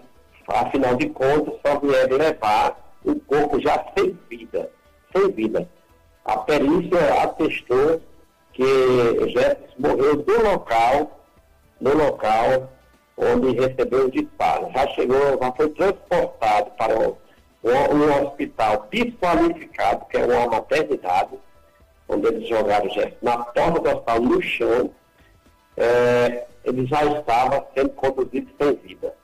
afinal 0.49 0.97
de 0.97 1.09
contas, 1.11 1.55
só 1.65 1.79
vieram 1.79 2.17
levar 2.17 2.95
o 3.05 3.15
corpo 3.21 3.61
já 3.61 3.85
sem 3.97 4.19
vida. 4.29 4.71
Sem 5.15 5.31
vida. 5.31 5.69
A 6.25 6.39
perícia 6.39 7.23
atestou 7.23 8.01
que 8.53 9.31
Jefferson 9.31 9.75
morreu 9.79 10.17
do 10.17 10.43
local, 10.43 11.21
no 11.81 11.95
local 11.95 12.69
onde 13.21 13.61
recebeu 13.61 14.07
o 14.07 14.11
disparo. 14.11 14.71
Já 14.73 14.89
chegou, 14.89 15.39
já 15.41 15.53
foi 15.53 15.69
transportado 15.71 16.71
para 16.73 16.99
um, 16.99 17.17
um 17.63 18.23
hospital 18.23 18.89
desqualificado, 18.91 20.07
que 20.07 20.17
é 20.17 20.25
uma 20.25 20.47
maternidade, 20.47 21.39
onde 22.09 22.27
eles 22.27 22.49
jogaram 22.49 22.87
o 22.87 22.91
Jefferson 22.91 23.19
na 23.21 23.39
porta 23.39 23.81
do 23.81 23.89
hospital, 23.89 24.21
no 24.21 24.43
chão. 24.43 24.91
É, 25.77 26.47
ele 26.65 26.87
já 26.87 27.05
estava 27.05 27.67
sendo 27.75 27.91
conduzido 27.91 28.51
sem 28.61 28.77
vida. 28.77 29.15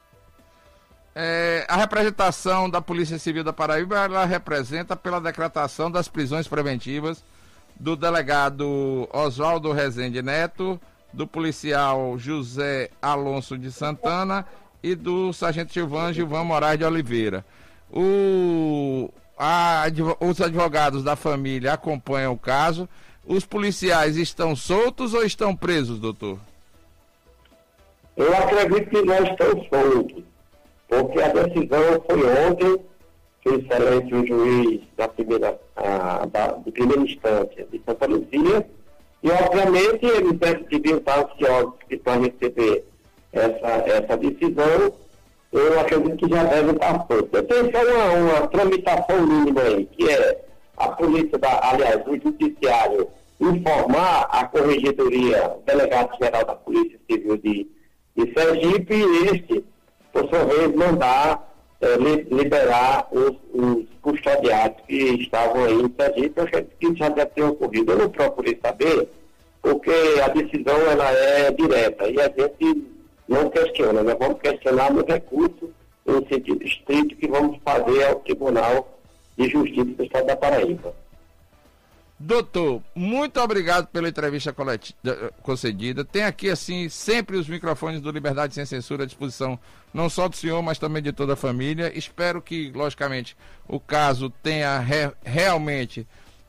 É, 1.15 1.65
a 1.67 1.76
representação 1.76 2.69
da 2.69 2.83
Polícia 2.83 3.19
Civil 3.19 3.43
da 3.43 3.53
Paraíba 3.53 3.97
ela 3.97 4.26
representa 4.26 4.95
pela 4.95 5.19
decretação 5.19 5.91
das 5.91 6.09
prisões 6.09 6.47
preventivas 6.47 7.25
do 7.75 7.97
delegado 7.97 9.09
Oswaldo 9.12 9.73
Rezende 9.73 10.23
Neto, 10.23 10.79
do 11.16 11.26
policial 11.26 12.18
José 12.18 12.90
Alonso 13.00 13.56
de 13.56 13.73
Santana 13.73 14.46
e 14.82 14.94
do 14.94 15.32
sargento 15.32 15.73
Gilvan 15.73 16.12
Gilvan 16.12 16.44
Moraes 16.44 16.78
de 16.78 16.85
Oliveira. 16.85 17.44
O, 17.90 19.11
a, 19.38 19.85
os 20.20 20.40
advogados 20.40 21.02
da 21.02 21.16
família 21.16 21.73
acompanham 21.73 22.35
o 22.35 22.38
caso. 22.38 22.87
Os 23.26 23.46
policiais 23.46 24.16
estão 24.16 24.54
soltos 24.54 25.14
ou 25.14 25.25
estão 25.25 25.56
presos, 25.56 25.99
doutor? 25.99 26.38
Eu 28.14 28.37
acredito 28.37 28.90
que 28.90 29.02
não 29.02 29.25
estão 29.25 29.66
soltos 29.70 30.23
porque 30.88 31.20
a 31.20 31.28
decisão 31.28 32.04
foi 32.08 32.46
ontem 32.46 32.80
que 33.40 33.49
o 33.49 33.58
excelente 33.58 34.28
juiz 34.28 34.80
da 34.96 35.08
primeira, 35.08 35.58
a, 35.76 36.26
da, 36.26 36.52
de 36.52 36.70
primeira 36.70 37.02
instância 37.02 37.66
de 37.73 37.80
Santa 37.85 38.06
Luzia, 38.06 38.68
e 39.26 39.30
obviamente 39.30 40.06
eles 40.06 40.38
deviam 40.71 40.99
estar 40.99 41.18
ansiosos 41.18 41.75
para 42.04 42.21
receber 42.21 42.85
essa, 43.33 43.68
essa 43.85 44.16
decisão, 44.16 44.92
eu 45.52 45.80
acredito 45.80 46.16
que 46.16 46.33
já 46.33 46.45
devem 46.45 46.75
estar 46.75 47.06
prontos. 47.06 47.42
Tem 47.42 47.73
só 47.73 47.83
uma, 47.92 48.12
uma 48.12 48.47
tramitação 48.47 49.26
mínima 49.26 49.62
aí, 49.62 49.87
que 49.87 50.09
é 50.09 50.45
a 50.76 50.88
polícia, 50.90 51.37
da, 51.38 51.71
aliás, 51.71 52.06
o 52.06 52.16
judiciário 52.21 53.09
informar 53.40 54.28
a 54.30 54.45
corregedoria, 54.45 55.56
o 55.56 55.62
delegado-geral 55.66 56.45
da 56.45 56.54
Polícia 56.54 56.99
Civil 57.11 57.37
de, 57.38 57.68
de 58.16 58.33
Sergipe, 58.33 58.95
e 58.95 59.25
este 59.26 59.64
por 60.12 60.28
sua 60.30 60.45
vez, 60.45 60.73
mandar 60.75 61.56
é, 61.87 62.35
liberar 62.35 63.09
os, 63.11 63.37
os, 63.52 63.87
custodiados 64.02 64.76
que 64.87 64.95
estavam 65.23 65.64
aí 65.64 65.75
em 65.75 65.88
que 65.88 66.87
isso 66.87 66.97
já 66.97 67.09
deve 67.09 67.31
ter 67.33 67.43
ocorrido. 67.43 67.93
Eu 67.93 67.99
não 67.99 68.09
procurei 68.09 68.59
saber, 68.62 69.09
porque 69.61 69.90
a 70.25 70.29
decisão 70.29 70.77
ela 70.90 71.11
é 71.11 71.51
direta 71.51 72.09
e 72.09 72.20
a 72.20 72.25
gente 72.25 72.87
não 73.29 73.51
questiona. 73.51 74.03
Nós 74.03 74.16
vamos 74.18 74.40
questionar 74.40 74.92
no 74.92 75.05
recurso, 75.05 75.70
no 76.05 76.27
sentido 76.29 76.62
estrito, 76.64 77.16
que 77.16 77.27
vamos 77.27 77.59
fazer 77.64 78.05
ao 78.05 78.16
Tribunal 78.16 78.96
de 79.37 79.49
Justiça 79.49 79.85
do 79.85 80.05
Estado 80.05 80.27
da 80.27 80.37
Paraíba. 80.37 80.94
Doutor, 82.18 82.83
muito 82.94 83.38
obrigado 83.40 83.88
pela 83.88 84.09
entrevista 84.09 84.55
concedida. 85.42 86.02
Tem 86.02 86.24
aqui, 86.24 86.48
assim, 86.48 86.88
sempre 86.88 87.37
os 87.37 87.46
microfones 87.46 88.00
do 88.00 88.11
Liberdade 88.11 88.55
Sem 88.55 88.64
Censura 88.64 89.02
à 89.02 89.07
disposição, 89.07 89.59
não 89.92 90.09
só 90.09 90.26
do 90.26 90.35
senhor, 90.35 90.62
mas 90.62 90.79
também 90.79 91.02
de 91.02 91.12
toda 91.12 91.35
a 91.35 91.37
família. 91.37 91.92
Espero 91.96 92.40
que, 92.40 92.72
logicamente, 92.74 93.37
o 93.68 93.79
caso 93.79 94.31
tenha 94.31 94.79
re 94.79 95.12
realmente 95.22 96.09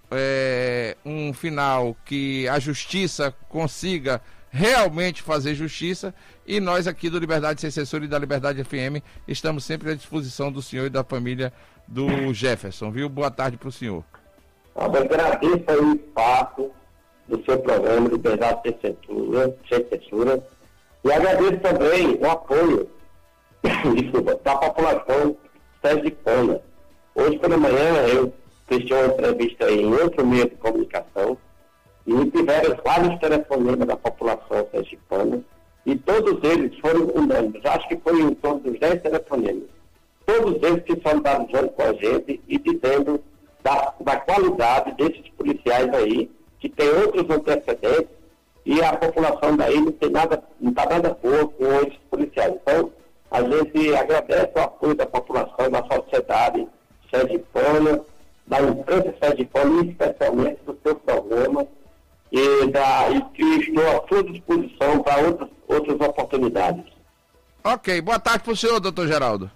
é, 0.09 0.95
um 1.05 1.33
final 1.33 1.97
que 2.05 2.47
a 2.47 2.59
justiça 2.59 3.35
consiga 3.49 4.21
realmente 4.49 5.21
fazer 5.21 5.53
justiça. 5.53 6.15
E 6.45 6.61
nós 6.61 6.87
aqui 6.87 7.09
do 7.09 7.19
Liberdade 7.19 7.59
Sem 7.59 7.71
Censura 7.71 8.05
e 8.05 8.07
da 8.07 8.17
Liberdade 8.17 8.63
FM 8.63 9.03
estamos 9.27 9.65
sempre 9.65 9.91
à 9.91 9.95
disposição 9.95 10.49
do 10.49 10.61
senhor 10.61 10.85
e 10.85 10.89
da 10.89 11.03
família 11.03 11.51
do 11.85 12.33
Jefferson, 12.33 12.89
viu? 12.89 13.09
Boa 13.09 13.29
tarde 13.29 13.57
para 13.57 13.67
o 13.67 13.71
senhor. 13.71 14.05
Eu 14.77 14.83
agradeço 14.83 15.63
aí 15.67 15.79
o 15.79 15.95
espaço 15.95 16.71
do 17.27 17.43
seu 17.43 17.59
programa 17.59 18.09
Liberdade 18.09 18.61
Sem 18.61 18.77
Censura, 18.79 19.57
sem 19.67 19.85
censura 19.89 20.43
e 21.03 21.11
agradeço 21.11 21.57
também 21.57 22.15
o 22.21 22.29
apoio 22.29 22.87
desculpa, 23.95 24.35
da 24.43 24.55
população 24.55 25.35
sergipana. 25.81 26.61
Hoje 27.15 27.39
pela 27.39 27.57
manhã 27.57 28.07
eu 28.07 28.31
fiz 28.67 28.89
uma 28.91 29.05
entrevista 29.07 29.71
em 29.71 29.91
outro 29.91 30.25
meio 30.25 30.47
de 30.47 30.55
comunicação 30.57 31.35
e 32.05 32.25
tiveram 32.29 32.77
vários 32.85 33.19
telefonemas 33.19 33.87
da 33.87 33.97
população 33.97 34.67
sergipana 34.71 35.41
e 35.87 35.95
todos 35.95 36.47
eles 36.47 36.77
foram 36.79 37.07
unânimes. 37.15 37.65
Acho 37.65 37.87
que 37.87 37.97
foi 37.97 38.21
em 38.21 38.35
torno 38.35 38.59
dos 38.59 38.79
10 38.79 39.01
telefonemas. 39.01 39.63
Todos 40.25 40.61
eles 40.61 40.83
se 40.85 41.01
solidarizaram 41.01 41.69
com 41.69 41.81
a 41.81 41.93
gente 41.93 42.39
e 42.47 42.59
dizendo 42.59 43.19
da, 43.67 43.93
da 43.99 44.15
qualidade 44.21 44.93
desses 44.93 45.27
policiais 45.31 45.93
aí, 45.93 46.31
que 46.59 46.69
tem 46.69 46.87
outros 46.89 47.29
antecedentes, 47.29 48.07
e 48.65 48.81
a 48.81 48.95
população 48.95 49.57
daí 49.57 49.79
não 49.79 49.91
tem 49.91 50.09
nada, 50.09 50.41
não 50.59 50.71
está 50.71 50.85
nada 50.85 51.17
boa 51.21 51.47
com 51.49 51.65
esses 51.81 51.99
policiais. 52.09 52.53
Então, 52.61 52.91
a 53.29 53.41
gente 53.41 53.95
agradece 53.95 54.51
o 54.55 54.59
apoio 54.59 54.95
da 54.95 55.05
população, 55.05 55.69
da 55.69 55.83
sociedade 55.83 56.67
sergipana, 57.13 58.01
da 58.45 58.61
imprensa 58.61 59.13
sergipana, 59.21 59.83
e 59.83 59.89
especialmente 59.89 60.59
do 60.65 60.77
seu 60.81 60.95
programa, 60.95 61.67
e, 62.31 62.67
da, 62.67 63.09
e 63.09 63.21
que 63.33 63.43
estou 63.43 63.87
à 63.97 64.07
sua 64.07 64.23
disposição 64.23 65.03
para 65.03 65.27
outras, 65.27 65.49
outras 65.67 66.07
oportunidades. 66.07 66.85
Ok, 67.63 68.01
boa 68.01 68.19
tarde 68.19 68.43
para 68.43 68.53
o 68.53 68.55
senhor, 68.55 68.79
doutor 68.79 69.07
Geraldo. 69.07 69.51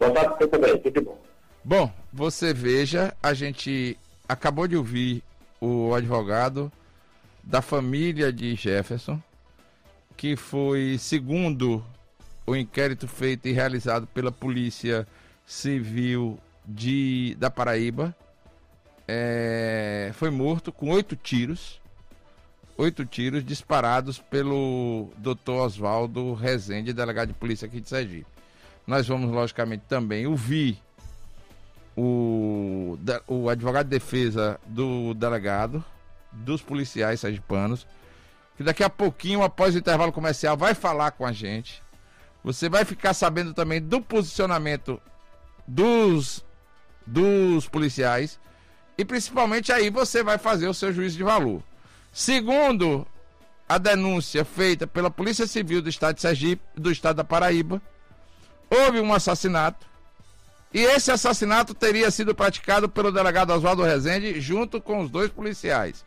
Boa 0.00 0.10
tarde 0.10 0.28
para 0.30 0.38
você 0.38 0.48
também, 0.48 0.78
tudo 0.78 1.02
bom. 1.02 1.23
Bom, 1.66 1.90
você 2.12 2.52
veja, 2.52 3.16
a 3.22 3.32
gente 3.32 3.96
acabou 4.28 4.68
de 4.68 4.76
ouvir 4.76 5.22
o 5.58 5.94
advogado 5.94 6.70
da 7.42 7.62
família 7.62 8.30
de 8.30 8.54
Jefferson, 8.54 9.18
que 10.14 10.36
foi 10.36 10.98
segundo 10.98 11.82
o 12.46 12.54
inquérito 12.54 13.08
feito 13.08 13.48
e 13.48 13.52
realizado 13.52 14.06
pela 14.08 14.30
Polícia 14.30 15.08
Civil 15.46 16.38
de, 16.66 17.34
da 17.38 17.50
Paraíba, 17.50 18.14
é, 19.08 20.10
foi 20.12 20.28
morto 20.28 20.70
com 20.70 20.90
oito 20.90 21.16
tiros, 21.16 21.80
oito 22.76 23.06
tiros 23.06 23.42
disparados 23.42 24.18
pelo 24.18 25.08
Dr. 25.16 25.52
Oswaldo 25.52 26.34
Rezende, 26.34 26.92
delegado 26.92 27.28
de 27.28 27.34
polícia 27.34 27.64
aqui 27.64 27.80
de 27.80 27.88
Sergipe. 27.88 28.26
Nós 28.86 29.08
vamos, 29.08 29.30
logicamente, 29.30 29.84
também 29.88 30.26
ouvir 30.26 30.83
o, 31.96 32.98
o 33.26 33.48
advogado 33.48 33.86
de 33.86 33.90
defesa 33.90 34.60
do 34.66 35.14
delegado, 35.14 35.84
dos 36.32 36.60
policiais 36.60 37.20
sergipanos, 37.20 37.86
que 38.56 38.62
daqui 38.62 38.82
a 38.82 38.90
pouquinho, 38.90 39.42
após 39.42 39.74
o 39.74 39.78
intervalo 39.78 40.12
comercial, 40.12 40.56
vai 40.56 40.74
falar 40.74 41.12
com 41.12 41.24
a 41.26 41.32
gente. 41.32 41.82
Você 42.42 42.68
vai 42.68 42.84
ficar 42.84 43.14
sabendo 43.14 43.54
também 43.54 43.80
do 43.80 44.00
posicionamento 44.00 45.00
dos, 45.66 46.44
dos 47.06 47.68
policiais 47.68 48.38
e 48.96 49.04
principalmente 49.04 49.72
aí 49.72 49.90
você 49.90 50.22
vai 50.22 50.38
fazer 50.38 50.68
o 50.68 50.74
seu 50.74 50.92
juízo 50.92 51.16
de 51.16 51.24
valor. 51.24 51.62
Segundo 52.12 53.06
a 53.68 53.78
denúncia 53.78 54.44
feita 54.44 54.86
pela 54.86 55.10
Polícia 55.10 55.46
Civil 55.46 55.80
do 55.80 55.88
Estado 55.88 56.16
de 56.16 56.20
Sergipe, 56.20 56.62
do 56.76 56.90
Estado 56.92 57.16
da 57.16 57.24
Paraíba, 57.24 57.80
houve 58.70 59.00
um 59.00 59.12
assassinato 59.12 59.86
e 60.74 60.82
esse 60.82 61.12
assassinato 61.12 61.72
teria 61.72 62.10
sido 62.10 62.34
praticado 62.34 62.88
pelo 62.88 63.12
delegado 63.12 63.52
Oswaldo 63.52 63.84
Rezende 63.84 64.40
junto 64.40 64.80
com 64.80 65.00
os 65.00 65.08
dois 65.08 65.30
policiais. 65.30 66.04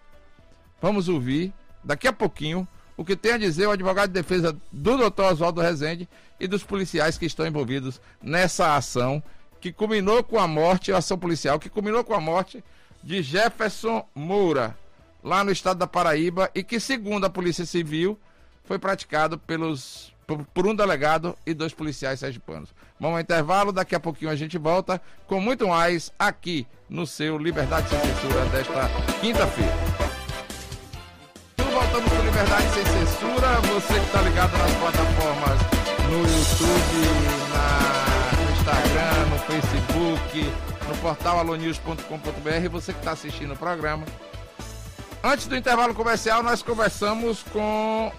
Vamos 0.81 1.07
ouvir 1.07 1.53
daqui 1.81 2.05
a 2.05 2.11
pouquinho 2.11 2.67
o 2.97 3.05
que 3.05 3.15
tem 3.15 3.31
a 3.31 3.37
dizer 3.37 3.65
o 3.65 3.71
advogado 3.71 4.09
de 4.09 4.13
defesa 4.13 4.57
do 4.69 4.97
doutor 4.97 5.31
Oswaldo 5.31 5.61
Rezende 5.61 6.09
e 6.37 6.47
dos 6.47 6.63
policiais 6.63 7.17
que 7.17 7.25
estão 7.25 7.47
envolvidos 7.47 8.01
nessa 8.21 8.75
ação 8.75 9.23
que 9.61 9.71
culminou 9.71 10.21
com 10.21 10.37
a 10.37 10.47
morte, 10.47 10.91
a 10.91 10.97
ação 10.97 11.17
policial 11.17 11.57
que 11.57 11.69
culminou 11.69 12.03
com 12.03 12.13
a 12.13 12.19
morte 12.19 12.61
de 13.01 13.21
Jefferson 13.21 14.05
Moura, 14.13 14.77
lá 15.23 15.45
no 15.45 15.51
estado 15.51 15.77
da 15.77 15.87
Paraíba, 15.87 16.51
e 16.53 16.61
que, 16.61 16.79
segundo 16.79 17.25
a 17.25 17.29
Polícia 17.29 17.65
Civil, 17.65 18.19
foi 18.65 18.77
praticado 18.77 19.39
pelos, 19.39 20.13
por, 20.27 20.67
um 20.67 20.75
delegado 20.75 21.37
e 21.45 21.53
dois 21.53 21.73
policiais 21.73 22.19
sergipanos. 22.19 22.73
Vamos 22.99 23.15
ao 23.15 23.21
intervalo, 23.21 23.71
daqui 23.71 23.95
a 23.95 23.99
pouquinho 23.99 24.29
a 24.29 24.35
gente 24.35 24.57
volta 24.57 25.01
com 25.25 25.39
muito 25.39 25.69
mais 25.69 26.11
aqui 26.19 26.67
no 26.89 27.07
seu 27.07 27.37
Liberdade 27.37 27.89
Sem 27.89 27.99
Censura 27.99 28.45
desta 28.45 28.89
quinta-feira. 29.21 29.73
Voltamos 31.71 32.11
com 32.11 32.23
Liberdade 32.23 32.67
Sem 32.73 32.85
Censura. 32.85 33.61
Você 33.73 33.93
que 33.93 34.05
está 34.05 34.21
ligado 34.21 34.57
nas 34.57 34.73
plataformas 34.75 35.59
no 36.09 36.19
YouTube, 36.19 37.07
na, 37.53 38.35
no 38.35 38.51
Instagram, 38.51 39.25
no 39.29 39.39
Facebook, 39.39 40.53
no 40.89 40.97
portal 40.97 41.39
alonews.com.br, 41.39 42.69
você 42.69 42.91
que 42.91 42.99
está 42.99 43.11
assistindo 43.11 43.53
o 43.53 43.57
programa. 43.57 44.05
Antes 45.23 45.47
do 45.47 45.55
intervalo 45.55 45.93
comercial, 45.93 46.43
nós 46.43 46.61
conversamos 46.61 47.43
com 47.43 48.11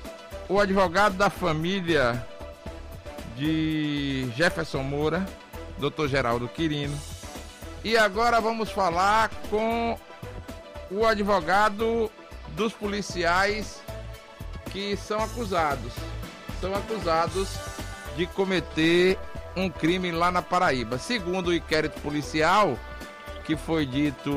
o 0.48 0.58
advogado 0.58 1.16
da 1.16 1.28
família 1.28 2.26
de 3.36 4.28
Jefferson 4.36 4.82
Moura, 4.82 5.26
Dr. 5.78 6.08
Geraldo 6.08 6.48
Quirino. 6.48 6.98
E 7.84 7.96
agora 7.96 8.40
vamos 8.40 8.70
falar 8.70 9.30
com 9.50 9.98
o 10.90 11.06
advogado 11.06 12.10
dos 12.50 12.72
policiais 12.72 13.80
que 14.72 14.96
são 14.96 15.22
acusados. 15.22 15.92
São 16.60 16.74
acusados 16.74 17.56
de 18.16 18.26
cometer 18.26 19.18
um 19.54 19.68
crime 19.68 20.10
lá 20.10 20.30
na 20.30 20.42
Paraíba. 20.42 20.98
Segundo 20.98 21.48
o 21.48 21.54
inquérito 21.54 22.00
policial, 22.00 22.76
que 23.44 23.56
foi 23.56 23.86
dito 23.86 24.30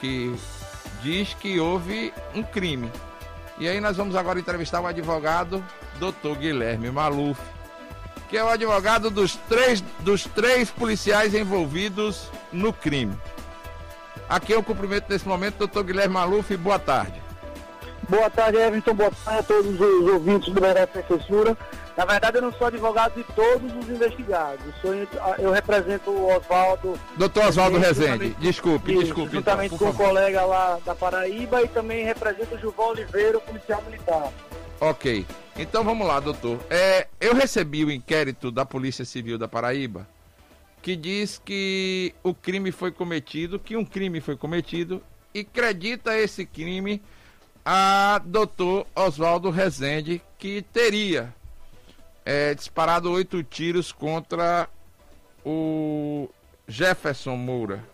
que 0.00 0.34
diz 1.02 1.34
que 1.34 1.60
houve 1.60 2.12
um 2.34 2.42
crime. 2.42 2.90
E 3.60 3.68
aí 3.68 3.78
nós 3.78 3.98
vamos 3.98 4.16
agora 4.16 4.40
entrevistar 4.40 4.80
o 4.80 4.86
advogado 4.86 5.62
Dr. 5.98 6.34
Guilherme 6.38 6.90
Maluf, 6.90 7.38
que 8.30 8.38
é 8.38 8.42
o 8.42 8.48
advogado 8.48 9.10
dos 9.10 9.36
três, 9.36 9.82
dos 9.98 10.24
três 10.24 10.70
policiais 10.70 11.34
envolvidos 11.34 12.30
no 12.50 12.72
crime. 12.72 13.14
Aqui 14.26 14.54
é 14.54 14.58
o 14.58 14.62
cumprimento 14.62 15.10
nesse 15.10 15.28
momento, 15.28 15.58
doutor 15.58 15.84
Guilherme 15.84 16.14
Maluf, 16.14 16.56
boa 16.56 16.78
tarde. 16.78 17.20
Boa 18.08 18.30
tarde, 18.30 18.56
Everton, 18.56 18.94
boa 18.94 19.10
tarde 19.10 19.40
a 19.40 19.42
todos 19.42 19.78
os 19.78 20.08
ouvintes 20.10 20.54
do 20.54 20.58
Merece 20.58 21.04
Censura. 21.06 21.54
Na 21.96 22.04
verdade, 22.04 22.38
eu 22.38 22.42
não 22.42 22.52
sou 22.52 22.66
advogado 22.66 23.14
de 23.14 23.24
todos 23.34 23.74
os 23.76 23.88
investigados. 23.88 24.74
Sou, 24.80 24.94
eu 25.38 25.50
represento 25.52 26.10
o 26.10 26.34
Oswaldo. 26.36 26.98
Doutor 27.16 27.46
Oswaldo 27.46 27.78
Rezende, 27.78 28.30
desculpe, 28.38 28.92
isso, 28.92 29.04
desculpe. 29.04 29.32
Juntamente 29.32 29.74
então, 29.74 29.92
com 29.92 30.02
o 30.02 30.06
colega 30.06 30.44
lá 30.44 30.78
da 30.84 30.94
Paraíba 30.94 31.62
e 31.62 31.68
também 31.68 32.04
represento 32.04 32.54
o 32.54 32.58
Gilvão 32.58 32.88
Oliveira, 32.88 33.38
o 33.38 33.40
policial 33.40 33.82
militar. 33.82 34.32
Ok. 34.80 35.26
Então 35.56 35.84
vamos 35.84 36.06
lá, 36.06 36.20
doutor. 36.20 36.58
É, 36.70 37.06
eu 37.20 37.34
recebi 37.34 37.84
o 37.84 37.90
inquérito 37.90 38.50
da 38.50 38.64
Polícia 38.64 39.04
Civil 39.04 39.36
da 39.36 39.46
Paraíba 39.46 40.06
que 40.82 40.96
diz 40.96 41.40
que 41.44 42.14
o 42.22 42.34
crime 42.34 42.72
foi 42.72 42.90
cometido, 42.90 43.58
que 43.58 43.76
um 43.76 43.84
crime 43.84 44.20
foi 44.20 44.36
cometido 44.36 45.02
e 45.34 45.40
acredita 45.40 46.16
esse 46.16 46.44
crime 46.46 47.02
a 47.64 48.20
doutor 48.24 48.86
Oswaldo 48.94 49.50
Rezende, 49.50 50.22
que 50.38 50.62
teria 50.72 51.34
é, 52.24 52.54
disparado 52.54 53.10
oito 53.10 53.42
tiros 53.42 53.92
contra 53.92 54.68
o 55.44 56.28
Jefferson 56.66 57.36
Moura. 57.36 57.84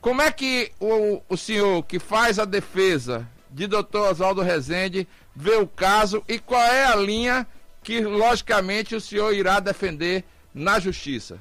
Como 0.00 0.22
é 0.22 0.30
que 0.30 0.72
o, 0.78 1.20
o 1.28 1.36
senhor 1.36 1.82
que 1.82 1.98
faz 1.98 2.38
a 2.38 2.44
defesa 2.44 3.26
de 3.50 3.66
doutor 3.66 4.10
Oswaldo 4.10 4.42
Rezende 4.42 5.08
vê 5.34 5.56
o 5.56 5.66
caso 5.66 6.22
e 6.28 6.38
qual 6.38 6.62
é 6.62 6.84
a 6.84 6.94
linha 6.94 7.46
que, 7.82 8.00
logicamente, 8.00 8.94
o 8.94 9.00
senhor 9.00 9.32
irá 9.32 9.58
defender 9.60 10.24
na 10.54 10.78
justiça? 10.78 11.38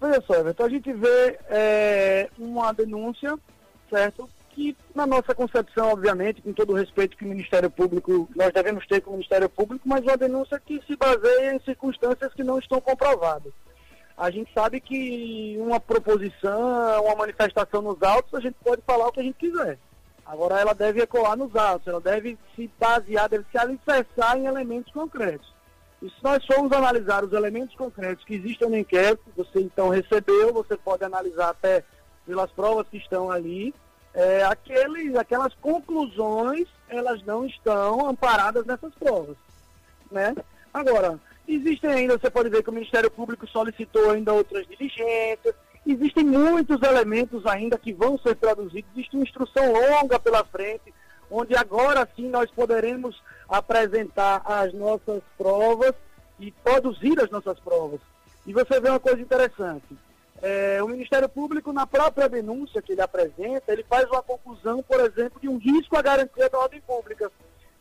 Veja 0.00 0.22
só, 0.26 0.34
Everton, 0.34 0.64
a 0.64 0.68
gente 0.68 0.92
vê 0.92 1.38
é, 1.48 2.28
uma 2.38 2.72
denúncia, 2.72 3.38
certo? 3.88 4.28
Que, 4.54 4.76
na 4.94 5.04
nossa 5.04 5.34
concepção, 5.34 5.88
obviamente, 5.88 6.40
com 6.40 6.52
todo 6.52 6.72
o 6.72 6.76
respeito 6.76 7.16
que 7.16 7.24
o 7.24 7.28
Ministério 7.28 7.68
Público, 7.68 8.28
nós 8.36 8.52
devemos 8.52 8.86
ter 8.86 9.00
com 9.00 9.10
o 9.10 9.14
Ministério 9.14 9.48
Público, 9.48 9.86
mas 9.86 10.02
uma 10.02 10.16
denúncia 10.16 10.60
que 10.64 10.80
se 10.86 10.94
baseia 10.96 11.54
em 11.54 11.60
circunstâncias 11.60 12.32
que 12.32 12.44
não 12.44 12.58
estão 12.58 12.80
comprovadas. 12.80 13.52
A 14.16 14.30
gente 14.30 14.52
sabe 14.54 14.80
que 14.80 15.56
uma 15.58 15.80
proposição, 15.80 17.02
uma 17.02 17.16
manifestação 17.16 17.82
nos 17.82 18.00
autos, 18.00 18.32
a 18.32 18.40
gente 18.40 18.54
pode 18.62 18.80
falar 18.82 19.08
o 19.08 19.12
que 19.12 19.20
a 19.20 19.24
gente 19.24 19.36
quiser. 19.36 19.76
Agora, 20.24 20.60
ela 20.60 20.72
deve 20.72 21.02
ecoar 21.02 21.36
nos 21.36 21.54
autos, 21.56 21.88
ela 21.88 22.00
deve 22.00 22.38
se 22.54 22.70
basear, 22.78 23.28
deve 23.28 23.44
se 23.50 23.58
alicerçar 23.58 24.38
em 24.38 24.46
elementos 24.46 24.92
concretos. 24.92 25.52
E 26.00 26.08
se 26.08 26.16
nós 26.22 26.46
formos 26.46 26.70
analisar 26.70 27.24
os 27.24 27.32
elementos 27.32 27.74
concretos 27.74 28.24
que 28.24 28.34
existem 28.34 28.68
no 28.68 28.78
inquérito, 28.78 29.24
você 29.36 29.60
então 29.60 29.88
recebeu, 29.88 30.52
você 30.52 30.76
pode 30.76 31.02
analisar 31.02 31.50
até 31.50 31.82
pelas 32.24 32.50
provas 32.52 32.86
que 32.88 32.98
estão 32.98 33.30
ali, 33.30 33.74
é, 34.14 34.44
aqueles, 34.44 35.16
aquelas 35.16 35.52
conclusões, 35.54 36.68
elas 36.88 37.22
não 37.24 37.44
estão 37.44 38.08
amparadas 38.08 38.64
nessas 38.64 38.94
provas. 38.94 39.36
Né? 40.10 40.34
Agora, 40.72 41.18
existem 41.48 41.90
ainda, 41.90 42.16
você 42.16 42.30
pode 42.30 42.48
ver 42.48 42.62
que 42.62 42.70
o 42.70 42.72
Ministério 42.72 43.10
Público 43.10 43.46
solicitou 43.48 44.10
ainda 44.10 44.32
outras 44.32 44.66
diligências, 44.66 45.54
existem 45.84 46.24
muitos 46.24 46.80
elementos 46.82 47.44
ainda 47.44 47.76
que 47.76 47.92
vão 47.92 48.16
ser 48.16 48.36
traduzidos, 48.36 48.90
existe 48.94 49.16
uma 49.16 49.24
instrução 49.24 49.72
longa 49.72 50.18
pela 50.18 50.44
frente, 50.44 50.94
onde 51.30 51.56
agora 51.56 52.08
sim 52.14 52.28
nós 52.28 52.50
poderemos 52.50 53.20
apresentar 53.48 54.42
as 54.44 54.72
nossas 54.72 55.22
provas 55.36 55.94
e 56.38 56.50
produzir 56.50 57.20
as 57.20 57.30
nossas 57.30 57.58
provas. 57.58 58.00
E 58.46 58.52
você 58.52 58.78
vê 58.78 58.90
uma 58.90 59.00
coisa 59.00 59.20
interessante. 59.20 59.96
É, 60.46 60.82
o 60.82 60.88
Ministério 60.88 61.26
Público, 61.26 61.72
na 61.72 61.86
própria 61.86 62.28
denúncia 62.28 62.82
que 62.82 62.92
ele 62.92 63.00
apresenta, 63.00 63.72
ele 63.72 63.82
faz 63.82 64.06
uma 64.10 64.22
conclusão, 64.22 64.82
por 64.82 65.00
exemplo, 65.00 65.40
de 65.40 65.48
um 65.48 65.56
risco 65.56 65.96
à 65.96 66.02
garantia 66.02 66.50
da 66.50 66.58
ordem 66.58 66.82
pública. 66.82 67.32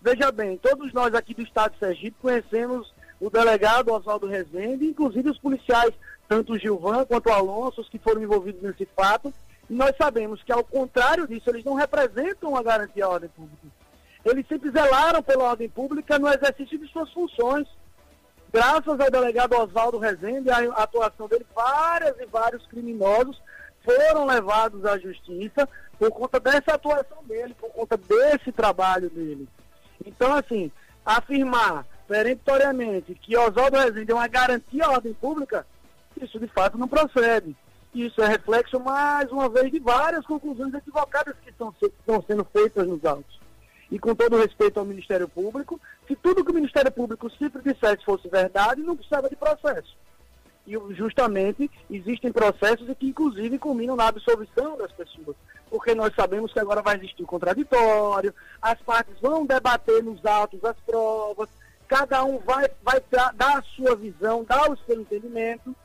Veja 0.01 0.31
bem, 0.31 0.55
todos 0.55 0.93
nós 0.93 1.13
aqui 1.13 1.33
do 1.33 1.41
Estado 1.41 1.73
de 1.73 1.79
Sergipe 1.79 2.15
conhecemos 2.21 2.93
o 3.19 3.29
delegado 3.29 3.91
Oswaldo 3.91 4.27
Rezende, 4.27 4.85
inclusive 4.85 5.29
os 5.29 5.37
policiais, 5.37 5.93
tanto 6.25 6.53
o 6.53 6.57
Gilvan 6.57 7.03
quanto 7.03 7.27
o 7.27 7.33
Alonso, 7.33 7.81
os 7.81 7.89
que 7.89 7.99
foram 7.99 8.23
envolvidos 8.23 8.61
nesse 8.61 8.85
fato, 8.95 9.33
e 9.69 9.73
nós 9.73 9.93
sabemos 9.97 10.41
que, 10.41 10.53
ao 10.53 10.63
contrário 10.63 11.27
disso, 11.27 11.49
eles 11.49 11.65
não 11.65 11.73
representam 11.73 12.55
a 12.55 12.63
garantia 12.63 13.03
à 13.03 13.09
ordem 13.09 13.29
pública. 13.29 13.67
Eles 14.23 14.47
sempre 14.47 14.71
zelaram 14.71 15.21
pela 15.21 15.49
ordem 15.49 15.67
pública 15.67 16.17
no 16.17 16.29
exercício 16.29 16.79
de 16.79 16.87
suas 16.87 17.11
funções 17.11 17.67
graças 18.53 18.99
ao 18.99 19.09
delegado 19.09 19.57
Oswaldo 19.57 19.97
Rezende, 19.97 20.51
a 20.51 20.59
atuação 20.83 21.27
dele, 21.27 21.45
várias 21.55 22.15
e 22.19 22.25
vários 22.27 22.65
criminosos 22.67 23.41
foram 23.83 24.25
levados 24.25 24.85
à 24.85 24.97
justiça 24.99 25.67
por 25.97 26.11
conta 26.11 26.39
dessa 26.39 26.75
atuação 26.75 27.23
dele, 27.25 27.55
por 27.59 27.71
conta 27.71 27.97
desse 27.97 28.51
trabalho 28.51 29.09
dele. 29.09 29.49
Então, 30.05 30.33
assim, 30.33 30.71
afirmar 31.03 31.85
peremptoriamente 32.07 33.15
que 33.15 33.35
Oswaldo 33.35 33.77
Rezende 33.77 34.11
é 34.11 34.15
uma 34.15 34.27
garantia 34.27 34.85
à 34.85 34.91
ordem 34.91 35.13
pública, 35.13 35.65
isso 36.21 36.39
de 36.39 36.47
fato 36.47 36.77
não 36.77 36.87
procede. 36.87 37.55
Isso 37.93 38.21
é 38.23 38.27
reflexo, 38.27 38.79
mais 38.79 39.31
uma 39.31 39.49
vez, 39.49 39.71
de 39.71 39.79
várias 39.79 40.25
conclusões 40.25 40.73
equivocadas 40.73 41.35
que 41.43 41.49
estão, 41.49 41.73
estão 41.81 42.23
sendo 42.27 42.43
feitas 42.45 42.87
nos 42.87 43.03
autos 43.05 43.42
e 43.93 43.99
com 43.99 44.15
todo 44.15 44.39
respeito 44.39 44.79
ao 44.79 44.85
Ministério 44.87 45.29
Público, 45.29 45.79
se 46.07 46.15
tudo 46.15 46.43
que 46.43 46.49
o 46.49 46.55
Ministério 46.55 46.91
Público 46.91 47.29
sempre 47.29 47.61
dissesse 47.61 48.03
fosse 48.03 48.27
verdade, 48.27 48.81
não 48.81 48.95
precisava 48.95 49.29
de 49.29 49.35
processo. 49.35 49.95
E 50.65 50.73
justamente 50.95 51.69
existem 51.91 52.31
processos 52.31 52.87
que 52.97 53.05
inclusive 53.05 53.59
culminam 53.59 53.95
na 53.95 54.07
absolvição 54.07 54.75
das 54.77 54.91
pessoas. 54.93 55.35
Porque 55.69 55.93
nós 55.93 56.11
sabemos 56.15 56.51
que 56.51 56.59
agora 56.59 56.81
vai 56.81 56.97
existir 56.97 57.21
o 57.21 57.27
contraditório, 57.27 58.33
as 58.59 58.81
partes 58.81 59.13
vão 59.21 59.45
debater 59.45 60.01
nos 60.01 60.25
autos 60.25 60.65
as 60.65 60.77
provas, 60.83 61.49
cada 61.87 62.23
um 62.23 62.39
vai, 62.39 62.67
vai 62.81 62.99
dar 63.11 63.59
a 63.59 63.61
sua 63.61 63.95
visão, 63.95 64.43
dar 64.43 64.71
o 64.71 64.77
seu 64.87 64.99
entendimento. 64.99 65.75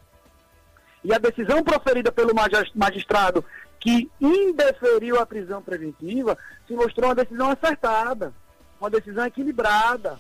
E 1.05 1.15
a 1.15 1.19
decisão 1.19 1.63
proferida 1.63 2.11
pelo 2.11 2.33
magistrado 2.75 3.45
que 3.81 4.11
indeferiu 4.21 5.21
a 5.21 5.27
prisão 5.27 5.63
preventiva, 5.63 6.37
se 6.67 6.75
mostrou 6.75 7.09
uma 7.09 7.15
decisão 7.15 7.51
acertada, 7.51 8.33
uma 8.81 8.91
decisão 8.91 9.25
equilibrada, 9.25 10.19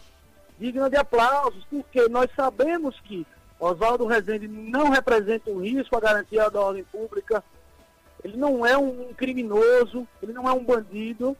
digna 0.58 0.88
de 0.88 0.96
aplausos, 0.96 1.64
porque 1.70 2.08
nós 2.08 2.28
sabemos 2.34 2.98
que 3.00 3.26
Oswaldo 3.58 4.06
Rezende 4.06 4.46
não 4.46 4.90
representa 4.90 5.50
um 5.50 5.60
risco 5.60 5.96
à 5.96 6.00
garantia 6.00 6.48
da 6.50 6.60
ordem 6.60 6.84
pública, 6.84 7.42
ele 8.22 8.36
não 8.36 8.64
é 8.64 8.76
um 8.76 9.12
criminoso, 9.14 10.06
ele 10.22 10.32
não 10.32 10.48
é 10.48 10.52
um 10.52 10.64
bandido. 10.64 11.36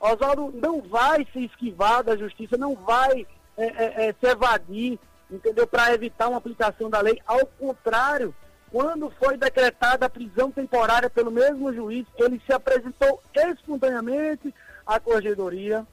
Oswaldo 0.00 0.52
não 0.54 0.80
vai 0.80 1.26
se 1.32 1.44
esquivar 1.44 2.02
da 2.02 2.16
justiça, 2.16 2.56
não 2.56 2.74
vai 2.74 3.26
é, 3.56 3.64
é, 3.64 4.08
é, 4.08 4.14
se 4.18 4.26
evadir, 4.26 4.98
entendeu, 5.30 5.66
para 5.66 5.94
evitar 5.94 6.28
uma 6.28 6.38
aplicação 6.38 6.90
da 6.90 7.00
lei. 7.00 7.20
Ao 7.26 7.46
contrário, 7.46 8.34
quando 8.72 9.10
foi 9.10 9.36
decretada 9.36 10.06
a 10.06 10.10
prisão 10.10 10.50
temporária 10.50 11.10
pelo 11.10 11.30
mesmo 11.30 11.72
juiz, 11.74 12.06
ele 12.16 12.40
se 12.46 12.54
apresentou 12.54 13.22
espontaneamente 13.36 14.52
à 14.86 14.98
corregedoria. 14.98 15.86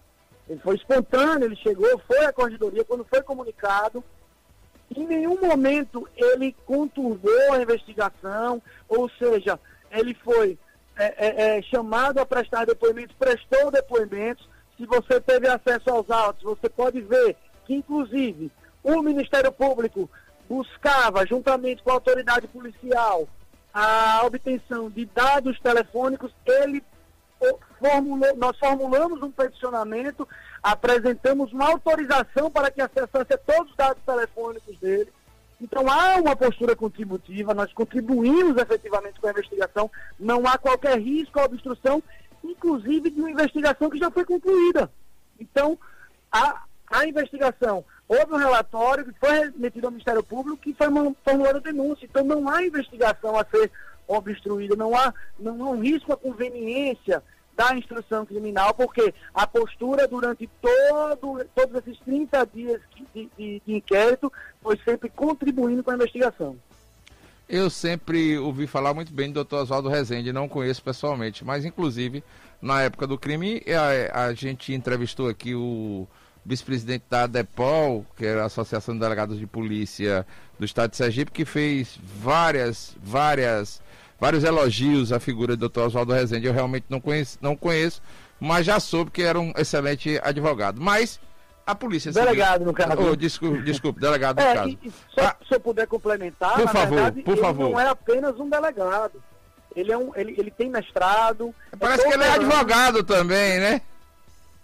Ele 0.48 0.62
foi 0.62 0.76
espontâneo, 0.78 1.46
ele 1.46 1.58
chegou, 1.58 2.02
foi 2.08 2.26
à 2.26 2.32
corregedoria, 2.32 2.86
quando 2.86 3.04
foi 3.04 3.22
comunicado. 3.22 4.02
Em 4.96 5.06
nenhum 5.06 5.40
momento 5.42 6.08
ele 6.16 6.56
conturbou 6.66 7.52
a 7.52 7.62
investigação, 7.62 8.62
ou 8.88 9.10
seja, 9.10 9.60
ele 9.92 10.14
foi 10.14 10.58
é, 10.98 11.06
é, 11.06 11.58
é, 11.58 11.62
chamado 11.64 12.20
a 12.20 12.26
prestar 12.26 12.66
depoimentos, 12.66 13.16
prestou 13.20 13.70
depoimentos. 13.70 14.48
Se 14.78 14.86
você 14.86 15.20
teve 15.20 15.50
acesso 15.50 15.90
aos 15.90 16.10
autos, 16.10 16.44
você 16.44 16.70
pode 16.70 17.02
ver 17.02 17.36
que, 17.66 17.74
inclusive, 17.74 18.50
o 18.82 19.02
Ministério 19.02 19.52
Público 19.52 20.10
buscava, 20.50 21.28
juntamente 21.28 21.84
com 21.84 21.92
a 21.92 21.94
autoridade 21.94 22.48
policial, 22.48 23.30
a 23.72 24.22
obtenção 24.26 24.90
de 24.90 25.06
dados 25.06 25.60
telefônicos, 25.60 26.34
ele 26.44 26.84
formulou, 27.80 28.36
nós 28.36 28.58
formulamos 28.58 29.22
um 29.22 29.32
peticionamento, 29.32 30.28
apresentamos 30.62 31.54
uma 31.54 31.70
autorização 31.70 32.50
para 32.50 32.72
que 32.72 32.82
acessasse 32.82 33.38
todos 33.46 33.72
os 33.72 33.78
dados 33.78 34.02
telefônicos 34.04 34.78
dele. 34.80 35.14
Então 35.62 35.90
há 35.90 36.16
uma 36.16 36.36
postura 36.36 36.76
contributiva, 36.76 37.54
nós 37.54 37.72
contribuímos 37.72 38.58
efetivamente 38.58 39.20
com 39.20 39.28
a 39.28 39.32
investigação, 39.32 39.92
não 40.20 40.46
há 40.48 40.58
qualquer 40.58 41.00
risco 41.00 41.40
à 41.40 41.46
obstrução, 41.46 42.02
inclusive 42.44 43.10
de 43.10 43.20
uma 43.20 43.32
investigação 43.32 43.90
que 43.90 44.00
já 44.00 44.10
foi 44.10 44.26
concluída. 44.26 44.92
Então, 45.40 45.78
a, 46.32 46.64
a 46.90 47.06
investigação 47.06 47.84
houve 48.08 48.34
um 48.34 48.38
relatório 48.38 49.06
que 49.06 49.20
foi 49.20 49.52
remetido 49.52 49.88
ao 49.88 49.92
Ministério 49.92 50.24
Público 50.24 50.58
que 50.58 50.74
foi 50.74 50.88
formulada 51.24 51.60
denúncia. 51.62 52.06
Então 52.06 52.24
não 52.24 52.50
há 52.50 52.64
investigação 52.64 53.38
a 53.38 53.46
ser 53.46 53.72
obstruída, 54.08 54.76
não 54.76 54.98
há, 54.98 55.14
não 55.40 55.64
há 55.64 55.70
um 55.70 55.82
risco 55.82 56.12
à 56.12 56.18
conveniência 56.18 57.22
da 57.56 57.76
instrução 57.76 58.26
criminal, 58.26 58.74
porque 58.74 59.14
a 59.34 59.46
postura 59.46 60.08
durante 60.08 60.50
todo, 60.62 61.46
todos 61.54 61.76
esses 61.76 62.00
30 62.00 62.48
dias 62.48 62.82
de, 63.14 63.30
de, 63.38 63.62
de 63.66 63.74
inquérito 63.76 64.32
foi 64.62 64.80
sempre 64.84 65.10
contribuindo 65.10 65.84
com 65.84 65.92
a 65.92 65.96
investigação. 65.96 66.58
Eu 67.48 67.70
sempre 67.70 68.38
ouvi 68.38 68.66
falar 68.66 68.94
muito 68.94 69.12
bem 69.12 69.28
do 69.28 69.34
doutor 69.34 69.64
Oswaldo 69.64 69.90
Rezende, 69.90 70.32
não 70.32 70.48
conheço 70.48 70.82
pessoalmente, 70.82 71.44
mas 71.44 71.66
inclusive 71.66 72.24
na 72.62 72.82
época 72.82 73.06
do 73.06 73.18
crime 73.18 73.62
a, 74.14 74.26
a 74.28 74.34
gente 74.34 74.74
entrevistou 74.74 75.28
aqui 75.28 75.54
o 75.54 76.08
vice-presidente 76.50 77.04
da 77.08 77.24
ADEPOL, 77.24 78.04
que 78.18 78.26
era 78.26 78.42
a 78.42 78.46
Associação 78.46 78.96
de 78.96 79.00
Delegados 79.00 79.38
de 79.38 79.46
Polícia 79.46 80.26
do 80.58 80.66
Estado 80.66 80.90
de 80.90 80.98
Sergipe, 80.98 81.32
que 81.32 81.46
fez 81.46 82.00
várias, 82.02 82.98
várias, 83.04 83.80
vários 84.20 84.44
elogios 84.44 85.14
à 85.14 85.20
figura 85.20 85.56
do 85.56 85.70
Dr. 85.70 85.82
Oswaldo 85.82 86.12
Rezende. 86.12 86.48
Eu 86.48 86.54
realmente 86.54 86.88
não 86.90 87.00
conheço, 87.00 87.38
não 87.40 87.56
conheço, 87.56 88.02
mas 88.40 88.66
já 88.66 88.80
soube 88.80 89.12
que 89.12 89.22
era 89.22 89.40
um 89.40 89.54
excelente 89.56 90.20
advogado. 90.24 90.82
Mas 90.82 91.20
a 91.68 91.76
polícia 91.76 92.12
delegado 92.12 92.66
no 92.66 92.74
caso 92.74 93.00
oh, 93.00 93.16
desculpe, 93.16 93.62
desculpe 93.62 94.02
delegado 94.02 94.40
é, 94.40 94.50
no 94.50 94.56
caso 94.56 94.70
e, 94.70 94.92
só, 95.14 95.22
ah, 95.22 95.36
se 95.48 95.54
eu 95.54 95.60
puder 95.60 95.86
complementar 95.86 96.56
por 96.56 96.68
favor 96.68 96.96
verdade, 96.96 97.22
por 97.22 97.34
ele 97.34 97.42
favor 97.42 97.70
não 97.70 97.80
é 97.80 97.88
apenas 97.88 98.40
um 98.40 98.50
delegado 98.50 99.22
ele 99.76 99.92
é 99.92 99.96
um 99.96 100.12
ele, 100.16 100.34
ele 100.36 100.50
tem 100.50 100.68
mestrado 100.68 101.54
parece 101.80 102.08
é 102.08 102.08
que 102.08 102.14
ele 102.16 102.24
é 102.24 102.32
advogado 102.32 103.04
também 103.04 103.60
né 103.60 103.82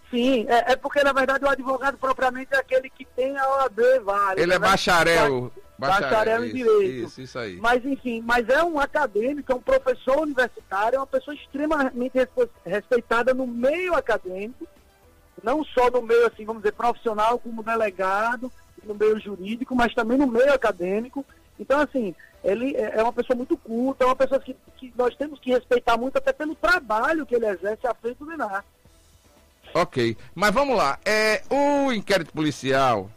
Sim, 0.10 0.46
é, 0.48 0.74
é, 0.74 0.76
porque 0.76 1.04
na 1.04 1.12
verdade 1.12 1.44
o 1.44 1.50
advogado 1.50 1.98
propriamente 1.98 2.54
é 2.54 2.58
aquele 2.58 2.90
que 2.90 3.06
tem 3.06 3.38
a 3.38 3.50
OAB 3.50 3.80
válida. 4.04 4.42
Ele 4.42 4.54
é 4.54 4.60
né? 4.60 4.68
bacharel. 4.68 5.52
Bacharel, 5.78 6.10
bacharel 6.10 6.44
em 6.44 6.48
isso, 6.48 6.56
Direito. 6.56 7.08
Isso, 7.08 7.22
isso 7.22 7.40
aí. 7.40 7.58
Mas 7.58 7.84
enfim, 7.84 8.22
mas 8.26 8.48
é 8.48 8.64
um 8.64 8.80
acadêmico, 8.80 9.52
é 9.52 9.56
um 9.56 9.62
professor 9.62 10.20
universitário, 10.20 10.96
é 10.96 11.00
uma 11.00 11.08
pessoa 11.08 11.36
extremamente 11.36 12.14
respeitada 12.66 13.34
no 13.34 13.46
meio 13.46 13.94
acadêmico, 13.94 14.66
não 15.44 15.64
só 15.66 15.90
no 15.90 16.02
meio, 16.02 16.28
assim, 16.28 16.46
vamos 16.46 16.62
dizer, 16.62 16.74
profissional, 16.74 17.38
como 17.38 17.62
delegado, 17.62 18.52
no 18.84 18.96
meio 18.96 19.20
jurídico, 19.20 19.76
mas 19.76 19.94
também 19.94 20.18
no 20.18 20.28
meio 20.28 20.54
acadêmico. 20.54 21.26
Então, 21.60 21.80
assim, 21.80 22.16
ele 22.44 22.76
é, 22.76 23.00
é 23.00 23.04
uma 23.04 23.12
pessoa 23.12 23.36
muito 23.36 23.58
culta, 23.58 24.04
é 24.04 24.08
uma 24.08 24.16
pessoa 24.16 24.40
que, 24.40 24.56
que 24.78 24.94
nós 24.96 25.16
temos 25.16 25.40
que 25.40 25.52
respeitar 25.52 25.98
muito, 25.98 26.18
até 26.18 26.32
pelo 26.32 26.56
trabalho 26.56 27.26
que 27.26 27.36
ele 27.36 27.48
exerce 27.48 27.86
à 27.86 27.94
frente 27.94 28.18
do 28.18 28.26
Minar. 28.26 28.64
Ok, 29.78 30.16
mas 30.34 30.54
vamos 30.54 30.78
lá. 30.78 30.98
É, 31.04 31.44
o 31.50 31.92
inquérito 31.92 32.32
policial 32.32 33.12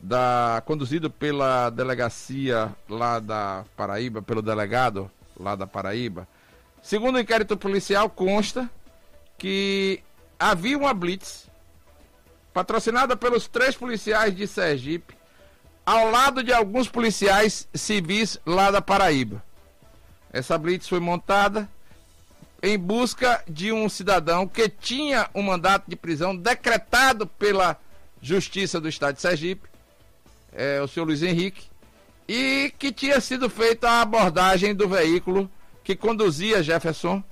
da, 0.00 0.62
conduzido 0.64 1.10
pela 1.10 1.68
delegacia 1.68 2.74
lá 2.88 3.18
da 3.18 3.66
Paraíba, 3.76 4.22
pelo 4.22 4.40
delegado 4.40 5.10
lá 5.38 5.54
da 5.54 5.66
Paraíba, 5.66 6.26
segundo 6.82 7.16
o 7.16 7.20
inquérito 7.20 7.54
policial 7.54 8.08
consta 8.08 8.70
que 9.36 10.02
havia 10.38 10.78
uma 10.78 10.94
blitz 10.94 11.50
patrocinada 12.54 13.14
pelos 13.14 13.46
três 13.46 13.76
policiais 13.76 14.34
de 14.34 14.46
Sergipe 14.46 15.14
ao 15.84 16.10
lado 16.10 16.42
de 16.42 16.50
alguns 16.50 16.88
policiais 16.88 17.68
civis 17.74 18.40
lá 18.46 18.70
da 18.70 18.80
Paraíba. 18.80 19.44
Essa 20.32 20.56
blitz 20.56 20.88
foi 20.88 20.98
montada 20.98 21.68
em 22.62 22.78
busca 22.78 23.42
de 23.48 23.72
um 23.72 23.88
cidadão 23.88 24.46
que 24.46 24.68
tinha 24.68 25.28
um 25.34 25.42
mandato 25.42 25.88
de 25.88 25.96
prisão 25.96 26.36
decretado 26.36 27.26
pela 27.26 27.78
Justiça 28.20 28.80
do 28.80 28.88
Estado 28.88 29.14
de 29.14 29.20
Sergipe, 29.20 29.68
é, 30.52 30.80
o 30.80 30.88
senhor 30.88 31.06
Luiz 31.06 31.22
Henrique, 31.22 31.66
e 32.26 32.72
que 32.78 32.92
tinha 32.92 33.20
sido 33.20 33.48
feita 33.48 33.88
a 33.88 34.02
abordagem 34.02 34.74
do 34.74 34.88
veículo 34.88 35.50
que 35.84 35.94
conduzia 35.94 36.62
Jefferson 36.62 37.22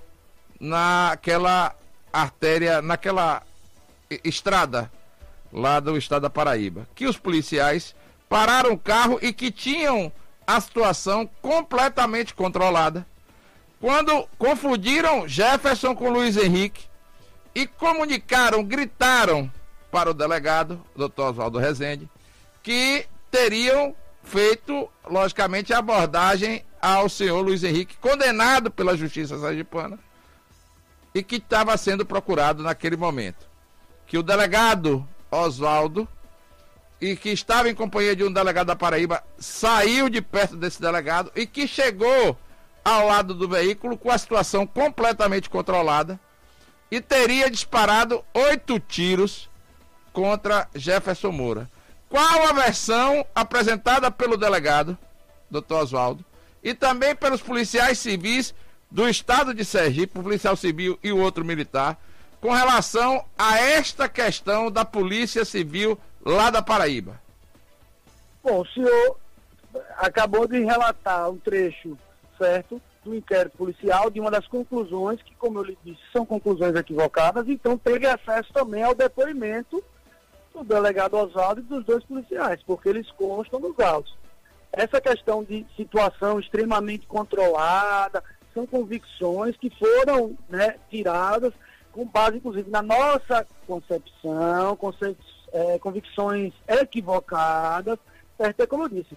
naquela 0.61 1.75
artéria, 2.12 2.81
naquela 2.81 3.43
estrada 4.25 4.91
lá 5.53 5.81
do 5.81 5.97
estado 5.97 6.23
da 6.23 6.31
Paraíba. 6.31 6.89
Que 6.95 7.07
os 7.07 7.19
policiais 7.19 7.95
pararam 8.29 8.73
o 8.73 8.79
carro 8.79 9.19
e 9.21 9.33
que 9.33 9.51
tinham 9.51 10.11
a 10.47 10.61
situação 10.61 11.29
completamente 11.43 12.33
controlada 12.33 13.07
quando 13.81 14.27
confundiram 14.39 15.29
Jefferson 15.29 15.95
com 15.95 16.11
Luiz 16.11 16.37
Henrique 16.37 16.87
e 17.55 17.67
comunicaram, 17.67 18.65
gritaram 18.65 19.51
para 19.91 20.11
o 20.11 20.15
delegado, 20.15 20.83
doutor 20.95 21.31
Oswaldo 21.31 21.59
Rezende, 21.59 22.09
que 22.62 23.07
teriam 23.31 23.95
feito, 24.23 24.91
logicamente, 25.09 25.73
a 25.73 25.79
abordagem 25.79 26.65
ao 26.81 27.09
senhor 27.09 27.41
Luiz 27.41 27.65
Henrique, 27.65 27.97
condenado 27.97 28.71
pela 28.71 28.97
Justiça 28.97 29.39
Sergipana, 29.39 29.99
e 31.15 31.23
que 31.23 31.37
estava 31.37 31.77
sendo 31.77 32.05
procurado 32.05 32.62
naquele 32.62 32.97
momento. 32.97 33.47
Que 34.07 34.19
o 34.19 34.23
delegado 34.23 35.07
Oswaldo, 35.31 36.07
e 37.01 37.17
que 37.17 37.31
estava 37.31 37.69
em 37.69 37.75
companhia 37.75 38.17
de 38.17 38.25
um 38.25 38.33
delegado 38.33 38.69
da 38.69 38.77
Paraíba, 38.77 39.23
saiu 39.39 40.09
de 40.09 40.21
perto 40.21 40.57
desse 40.57 40.81
delegado 40.81 41.31
e 41.35 41.47
que 41.47 41.67
chegou 41.67 42.37
ao 42.87 43.05
lado 43.05 43.35
do 43.35 43.49
veículo 43.49 43.99
com 43.99 44.12
a 44.12 44.16
situação 44.16 44.64
completamente 44.64 45.51
controlada 45.51 46.20
e 46.88 47.01
teria 47.01 47.51
disparado 47.51 48.25
oito 48.33 48.79
tiros 48.79 49.51
contra 50.12 50.68
Jefferson 50.72 51.33
Moura. 51.33 51.68
Qual 52.09 52.46
a 52.46 52.53
versão 52.53 53.27
apresentada 53.35 54.09
pelo 54.09 54.37
delegado, 54.37 54.96
doutor 55.51 55.83
Oswaldo, 55.83 56.25
e 56.62 56.75
também 56.75 57.16
pelos 57.16 57.42
policiais 57.42 57.99
civis 57.99 58.55
do 58.88 59.09
estado 59.09 59.53
de 59.53 59.64
Sergipe, 59.64 60.20
o 60.20 60.22
policial 60.22 60.55
civil 60.55 60.96
e 61.03 61.11
o 61.11 61.18
outro 61.18 61.44
militar, 61.44 61.99
com 62.40 62.53
relação 62.53 63.25
a 63.37 63.59
esta 63.59 64.09
questão 64.09 64.70
da 64.70 64.85
polícia 64.85 65.44
civil 65.44 65.99
lá 66.25 66.51
da 66.51 66.62
Paraíba? 66.62 67.20
Bom, 68.44 68.61
o 68.61 68.66
senhor 68.66 69.18
acabou 69.99 70.46
de 70.46 70.61
relatar 70.61 71.29
um 71.29 71.37
trecho 71.37 71.99
certo 72.37 72.81
do 73.05 73.14
inquérito 73.14 73.57
policial, 73.57 74.11
de 74.11 74.20
uma 74.20 74.31
das 74.31 74.46
conclusões, 74.46 75.22
que, 75.22 75.35
como 75.37 75.59
eu 75.59 75.64
lhe 75.64 75.79
disse, 75.85 76.01
são 76.12 76.27
conclusões 76.27 76.75
equivocadas, 76.75 77.49
então 77.49 77.79
teve 77.79 78.07
acesso 78.07 78.53
também 78.53 78.83
ao 78.83 78.94
depoimento 78.94 79.83
do 80.53 80.64
delegado 80.64 81.16
Oswaldo 81.16 81.61
e 81.61 81.64
dos 81.64 81.85
dois 81.85 82.03
policiais, 82.05 82.61
porque 82.66 82.88
eles 82.88 83.11
constam 83.12 83.61
nos 83.61 83.79
autos. 83.79 84.16
Essa 84.72 85.01
questão 85.01 85.44
de 85.44 85.64
situação 85.77 86.40
extremamente 86.40 87.07
controlada, 87.07 88.22
são 88.57 88.66
convicções 88.66 89.55
que 89.59 89.70
foram 89.70 90.37
né, 90.49 90.77
tiradas 90.88 91.53
com 91.92 92.07
base, 92.07 92.38
inclusive, 92.38 92.70
na 92.70 92.83
nossa 92.83 93.46
concepção, 93.66 94.75
concep 94.77 95.16
é, 95.53 95.79
convicções 95.79 96.53
equivocadas, 96.66 97.99
certo? 98.37 98.61
É 98.61 98.66
como 98.66 98.85
eu 98.85 98.88
disse, 98.88 99.16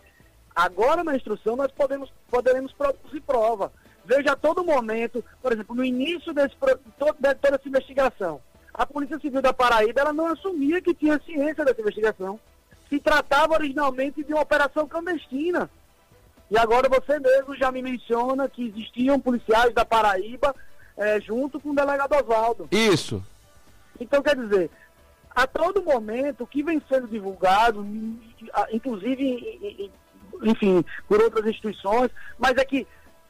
Agora, 0.60 1.06
na 1.06 1.16
instrução, 1.16 1.56
nós 1.56 1.72
podemos, 1.72 2.12
poderemos 2.30 2.74
produzir 2.74 3.22
prova. 3.22 3.72
Veja 4.04 4.34
a 4.34 4.36
todo 4.36 4.62
momento, 4.62 5.24
por 5.42 5.54
exemplo, 5.54 5.74
no 5.74 5.86
início 5.86 6.34
desse, 6.34 6.54
todo, 6.58 6.78
de 7.18 7.36
toda 7.36 7.56
essa 7.56 7.70
investigação, 7.70 8.42
a 8.74 8.86
Polícia 8.86 9.18
Civil 9.20 9.42
da 9.42 9.54
Paraíba 9.54 10.02
ela 10.02 10.12
não 10.12 10.28
assumia 10.28 10.82
que 10.82 10.94
tinha 10.94 11.22
ciência 11.26 11.64
dessa 11.64 11.80
investigação. 11.80 12.38
Se 12.90 13.00
tratava 13.00 13.54
originalmente 13.54 14.22
de 14.22 14.34
uma 14.34 14.42
operação 14.42 14.86
clandestina. 14.86 15.70
E 16.52 16.58
agora 16.58 16.90
você 16.90 17.20
mesmo 17.20 17.56
já 17.56 17.72
me 17.72 17.82
menciona 17.82 18.50
que 18.50 18.68
existiam 18.68 19.18
policiais 19.18 19.74
da 19.74 19.86
Paraíba 19.86 20.54
é, 20.98 21.22
junto 21.22 21.58
com 21.58 21.70
o 21.70 21.76
delegado 21.76 22.16
Oswaldo. 22.16 22.68
Isso. 22.70 23.24
Então, 23.98 24.22
quer 24.22 24.36
dizer, 24.36 24.70
a 25.30 25.48
todo 25.48 25.82
momento, 25.82 26.44
o 26.44 26.48
que 26.48 26.62
vem 26.62 26.82
sendo 26.90 27.08
divulgado, 27.08 27.88
inclusive, 28.74 29.90
enfim, 30.44 30.84
por 31.08 31.22
outras 31.22 31.46
instituições, 31.46 32.10
mas 32.38 32.56
é 32.58 32.66
que 32.66 32.88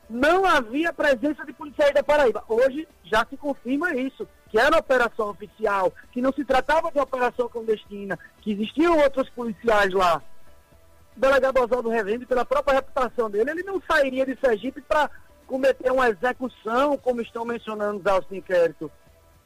não 0.10 0.44
havia 0.46 0.92
presença 0.92 1.46
de 1.46 1.54
policiais 1.54 1.94
da 1.94 2.04
Paraíba. 2.04 2.44
Hoje 2.48 2.88
já 3.04 3.26
se 3.26 3.38
confirma 3.38 3.94
isso, 3.94 4.28
que 4.50 4.58
era 4.58 4.78
operação 4.78 5.30
oficial, 5.30 5.94
que 6.12 6.22
não 6.22 6.34
se 6.34 6.44
tratava 6.44 6.92
de 6.92 7.00
operação 7.00 7.48
clandestina, 7.48 8.18
que 8.42 8.52
existiam 8.52 8.98
outros 8.98 9.30
policiais 9.30 9.94
lá. 9.94 10.22
O 11.16 11.20
delegado 11.20 11.60
Oswaldo 11.60 11.90
Revende, 11.90 12.26
pela 12.26 12.44
própria 12.44 12.76
reputação 12.76 13.30
dele, 13.30 13.52
ele 13.52 13.64
não 13.64 13.82
sairia 13.88 14.26
de 14.26 14.38
Sergipe 14.40 14.82
para 14.82 15.12
cometer 15.46 15.92
uma 15.92 16.10
execução, 16.10 16.98
como 16.98 17.22
estão 17.22 17.46
mencionando 17.46 18.00
os 18.00 18.06
autos 18.06 18.30
de 18.30 18.38
inquérito. 18.38 18.92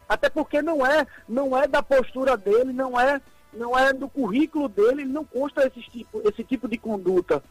Até 0.08 0.30
porque 0.30 0.62
não 0.62 0.86
é, 0.86 1.06
não 1.28 1.58
é 1.58 1.68
da 1.68 1.82
postura 1.82 2.38
dele, 2.38 2.72
não 2.72 3.00
é, 3.00 3.20
não 3.56 3.78
é 3.78 3.94
do 3.94 4.10
currículo 4.10 4.68
dele, 4.68 5.06
não 5.06 5.24
consta 5.24 5.66
esse 5.66 5.82
tipo, 5.82 6.22
esse 6.28 6.44
tipo 6.44 6.68
de 6.68 6.78
conduta. 6.78 7.44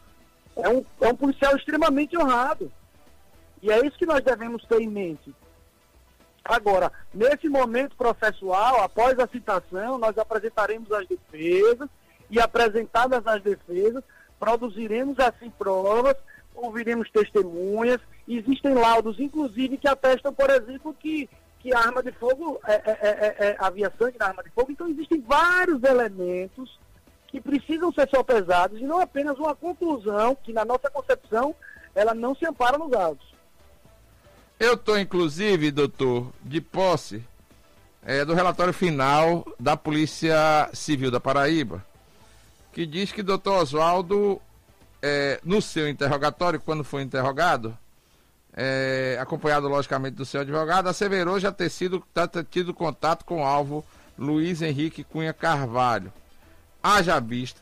É 0.55 0.69
um, 0.69 0.83
é 1.01 1.07
um 1.07 1.15
policial 1.15 1.55
extremamente 1.55 2.17
honrado. 2.17 2.71
E 3.61 3.71
é 3.71 3.85
isso 3.85 3.97
que 3.97 4.05
nós 4.05 4.21
devemos 4.21 4.63
ter 4.65 4.81
em 4.81 4.89
mente. 4.89 5.33
Agora, 6.43 6.91
nesse 7.13 7.47
momento 7.47 7.95
processual, 7.95 8.81
após 8.81 9.17
a 9.17 9.27
citação, 9.27 9.97
nós 9.97 10.17
apresentaremos 10.17 10.91
as 10.91 11.07
defesas 11.07 11.89
e 12.29 12.39
apresentadas 12.39 13.25
as 13.25 13.41
defesas, 13.41 14.03
produziremos 14.37 15.17
assim 15.19 15.49
provas, 15.49 16.15
ouviremos 16.53 17.09
testemunhas, 17.09 18.01
existem 18.27 18.73
laudos, 18.73 19.19
inclusive, 19.19 19.77
que 19.77 19.87
atestam, 19.87 20.33
por 20.33 20.49
exemplo, 20.49 20.93
que 20.93 21.29
que 21.63 21.73
a 21.73 21.79
arma 21.79 22.03
de 22.03 22.11
fogo 22.11 22.59
é, 22.67 22.73
é, 22.73 22.83
é, 22.85 23.47
é, 23.47 23.55
havia 23.57 23.91
sangue 23.97 24.17
na 24.19 24.27
arma 24.27 24.43
de 24.43 24.49
fogo. 24.49 24.73
Então 24.73 24.85
existem 24.89 25.21
vários 25.21 25.81
elementos 25.81 26.77
que 27.29 27.39
precisam 27.39 27.91
ser 27.93 28.09
sopesados 28.09 28.81
e 28.81 28.83
não 28.83 28.99
apenas 28.99 29.39
uma 29.39 29.55
conclusão 29.55 30.35
que 30.35 30.51
na 30.51 30.65
nossa 30.65 30.89
concepção 30.91 31.55
ela 31.95 32.13
não 32.13 32.35
se 32.35 32.45
ampara 32.45 32.77
nos 32.77 32.91
autos. 32.91 33.33
Eu 34.59 34.73
estou 34.73 34.99
inclusive, 34.99 35.71
doutor, 35.71 36.31
de 36.41 36.59
posse 36.59 37.23
é, 38.03 38.25
do 38.25 38.33
relatório 38.33 38.73
final 38.73 39.45
da 39.57 39.77
Polícia 39.77 40.69
Civil 40.73 41.09
da 41.09 41.19
Paraíba, 41.19 41.83
que 42.73 42.85
diz 42.85 43.13
que 43.13 43.23
doutor 43.23 43.61
Oswaldo, 43.61 44.41
é, 45.01 45.39
no 45.45 45.61
seu 45.61 45.87
interrogatório, 45.87 46.59
quando 46.59 46.83
foi 46.83 47.03
interrogado, 47.03 47.77
é, 48.55 49.17
acompanhado 49.19 49.67
logicamente 49.67 50.15
do 50.15 50.25
seu 50.25 50.41
advogado, 50.41 50.87
asseverou 50.87 51.39
já 51.39 51.51
ter 51.51 51.69
sido 51.69 52.03
ter 52.13 52.43
tido 52.45 52.73
contato 52.73 53.25
com 53.25 53.41
o 53.41 53.45
alvo 53.45 53.83
Luiz 54.17 54.61
Henrique 54.61 55.03
Cunha 55.03 55.33
Carvalho. 55.33 56.13
Haja 56.81 57.19
vista 57.19 57.61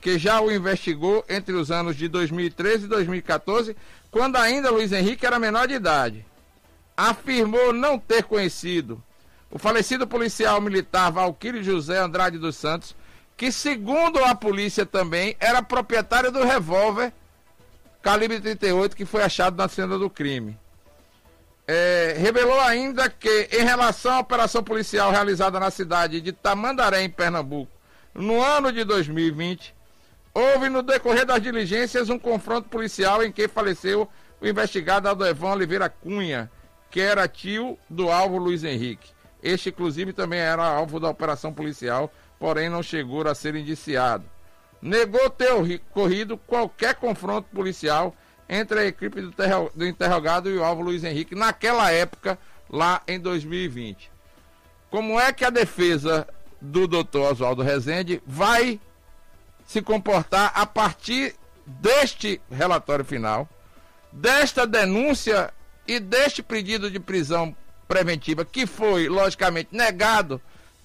que 0.00 0.18
já 0.18 0.40
o 0.40 0.50
investigou 0.50 1.24
entre 1.28 1.54
os 1.54 1.70
anos 1.70 1.94
de 1.94 2.08
2013 2.08 2.86
e 2.86 2.88
2014, 2.88 3.76
quando 4.10 4.36
ainda 4.36 4.70
Luiz 4.70 4.92
Henrique 4.92 5.26
era 5.26 5.38
menor 5.38 5.68
de 5.68 5.74
idade. 5.74 6.24
Afirmou 6.96 7.72
não 7.72 7.98
ter 7.98 8.24
conhecido 8.24 9.02
o 9.50 9.58
falecido 9.58 10.06
policial 10.06 10.60
militar 10.60 11.10
Valquírio 11.10 11.62
José 11.62 11.98
Andrade 11.98 12.38
dos 12.38 12.56
Santos, 12.56 12.96
que 13.36 13.50
segundo 13.50 14.22
a 14.24 14.34
polícia 14.34 14.86
também 14.86 15.36
era 15.38 15.62
proprietário 15.62 16.30
do 16.30 16.44
revólver 16.44 17.12
calibre 18.02 18.40
38 18.40 18.96
que 18.96 19.04
foi 19.04 19.22
achado 19.22 19.56
na 19.56 19.68
cena 19.68 19.98
do 19.98 20.08
crime. 20.08 20.58
É, 21.66 22.16
revelou 22.18 22.60
ainda 22.60 23.08
que, 23.08 23.48
em 23.52 23.64
relação 23.64 24.12
à 24.14 24.20
operação 24.20 24.62
policial 24.62 25.10
realizada 25.10 25.60
na 25.60 25.70
cidade 25.70 26.20
de 26.20 26.32
Tamandaré, 26.32 27.02
em 27.02 27.10
Pernambuco, 27.10 27.70
no 28.12 28.42
ano 28.42 28.72
de 28.72 28.82
2020, 28.82 29.72
houve 30.34 30.68
no 30.68 30.82
decorrer 30.82 31.24
das 31.24 31.40
diligências 31.40 32.08
um 32.08 32.18
confronto 32.18 32.68
policial 32.68 33.22
em 33.22 33.30
que 33.30 33.46
faleceu 33.46 34.08
o 34.40 34.46
investigado 34.46 35.08
Adoevan 35.08 35.52
Oliveira 35.52 35.88
Cunha, 35.88 36.50
que 36.90 37.00
era 37.00 37.28
tio 37.28 37.78
do 37.88 38.10
alvo 38.10 38.36
Luiz 38.36 38.64
Henrique. 38.64 39.12
Este, 39.40 39.68
inclusive, 39.68 40.12
também 40.12 40.40
era 40.40 40.66
alvo 40.66 40.98
da 40.98 41.08
operação 41.08 41.52
policial, 41.52 42.12
porém 42.38 42.68
não 42.68 42.82
chegou 42.82 43.26
a 43.28 43.34
ser 43.34 43.54
indiciado 43.54 44.24
negou 44.80 45.28
ter 45.28 45.52
ocorrido 45.52 46.36
qualquer 46.36 46.94
confronto 46.94 47.48
policial 47.52 48.14
entre 48.48 48.80
a 48.80 48.84
equipe 48.86 49.20
do, 49.20 49.32
do 49.74 49.86
interrogado 49.86 50.50
e 50.50 50.56
o 50.56 50.64
alvo 50.64 50.82
Luiz 50.82 51.04
Henrique 51.04 51.34
naquela 51.34 51.90
época, 51.90 52.38
lá 52.68 53.02
em 53.06 53.18
2020. 53.18 54.10
Como 54.90 55.20
é 55.20 55.32
que 55.32 55.44
a 55.44 55.50
defesa 55.50 56.26
do 56.60 56.86
doutor 56.86 57.32
Oswaldo 57.32 57.62
Rezende 57.62 58.20
vai 58.26 58.80
se 59.64 59.80
comportar 59.80 60.52
a 60.54 60.66
partir 60.66 61.34
deste 61.64 62.40
relatório 62.50 63.04
final, 63.04 63.48
desta 64.10 64.66
denúncia 64.66 65.54
e 65.86 66.00
deste 66.00 66.42
pedido 66.42 66.90
de 66.90 66.98
prisão 66.98 67.54
preventiva, 67.86 68.44
que 68.44 68.66
foi, 68.66 69.08
logicamente, 69.08 69.68
negado 69.72 70.40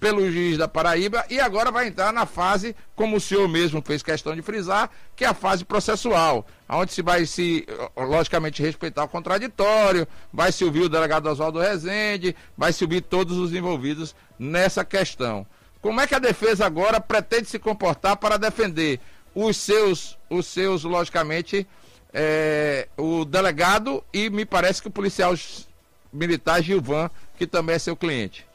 pelo 0.05 0.31
juiz 0.31 0.55
da 0.55 0.67
Paraíba 0.67 1.25
e 1.31 1.39
agora 1.39 1.71
vai 1.71 1.87
entrar 1.87 2.13
na 2.13 2.27
fase, 2.27 2.75
como 2.95 3.17
o 3.17 3.19
senhor 3.19 3.49
mesmo 3.49 3.81
fez 3.81 4.03
questão 4.03 4.35
de 4.35 4.43
frisar, 4.43 4.87
que 5.15 5.25
é 5.25 5.27
a 5.27 5.33
fase 5.33 5.65
processual, 5.65 6.45
onde 6.69 6.93
se 6.93 7.01
vai 7.01 7.25
se, 7.25 7.65
logicamente, 7.97 8.61
respeitar 8.61 9.05
o 9.05 9.07
contraditório, 9.07 10.07
vai 10.31 10.51
se 10.51 10.63
ouvir 10.63 10.81
o 10.81 10.89
delegado 10.89 11.25
Oswaldo 11.25 11.57
Rezende, 11.57 12.35
vai 12.55 12.71
se 12.71 12.83
ouvir 12.83 13.01
todos 13.01 13.35
os 13.35 13.51
envolvidos 13.51 14.15
nessa 14.37 14.85
questão. 14.85 15.43
Como 15.81 15.99
é 15.99 16.05
que 16.05 16.13
a 16.13 16.19
defesa 16.19 16.67
agora 16.67 17.01
pretende 17.01 17.49
se 17.49 17.57
comportar 17.57 18.15
para 18.17 18.37
defender 18.37 18.99
os 19.33 19.57
seus, 19.57 20.19
os 20.29 20.45
seus 20.45 20.83
logicamente, 20.83 21.67
é, 22.13 22.87
o 22.95 23.25
delegado 23.25 24.03
e 24.13 24.29
me 24.29 24.45
parece 24.45 24.83
que 24.83 24.87
o 24.87 24.91
policial 24.91 25.33
militar 26.13 26.61
Gilvan, 26.61 27.09
que 27.39 27.47
também 27.47 27.75
é 27.75 27.79
seu 27.79 27.95
cliente? 27.95 28.45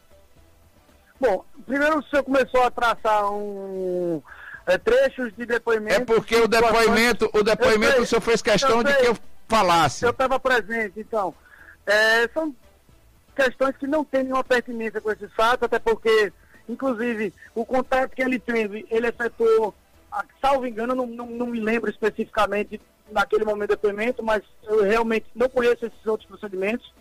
Bom, 1.21 1.45
primeiro 1.67 1.99
o 1.99 2.03
senhor 2.05 2.23
começou 2.25 2.63
a 2.63 2.71
traçar 2.71 3.31
um 3.31 4.23
é, 4.67 4.79
trechos 4.79 5.33
de 5.37 5.45
depoimento. 5.45 6.01
É 6.01 6.05
porque 6.05 6.35
o 6.37 6.49
depoimento, 6.49 7.31
o 7.35 7.43
depoimento 7.43 8.03
o 8.03 8.07
senhor 8.07 8.23
fez 8.23 8.41
questão 8.41 8.83
de 8.83 8.95
que 8.95 9.07
eu 9.07 9.17
falasse. 9.47 10.05
Eu 10.05 10.11
estava 10.11 10.41
presente, 10.41 10.99
então. 11.01 11.35
É, 11.87 12.27
são 12.29 12.55
questões 13.37 13.77
que 13.77 13.87
não 13.87 14.03
têm 14.03 14.25
nenhuma 14.25 14.45
pertinência 14.45 15.01
com 15.01 15.11
esses 15.11 15.31
fatos, 15.35 15.65
até 15.65 15.79
porque, 15.79 16.33
inclusive, 16.69 17.35
o 17.55 17.67
contato 17.67 18.15
que 18.15 18.23
ele 18.23 18.39
teve, 18.39 18.87
ele 18.91 19.09
efetuou, 19.09 19.75
salvo 20.41 20.67
engano, 20.67 20.95
não, 20.95 21.07
não, 21.07 21.27
não 21.27 21.47
me 21.47 21.61
lembro 21.61 21.91
especificamente 21.91 22.81
naquele 23.11 23.45
momento 23.45 23.69
do 23.71 23.77
depoimento, 23.77 24.23
mas 24.23 24.43
eu 24.63 24.85
realmente 24.85 25.27
não 25.35 25.49
conheço 25.49 25.85
esses 25.85 26.07
outros 26.07 26.29
procedimentos 26.29 26.93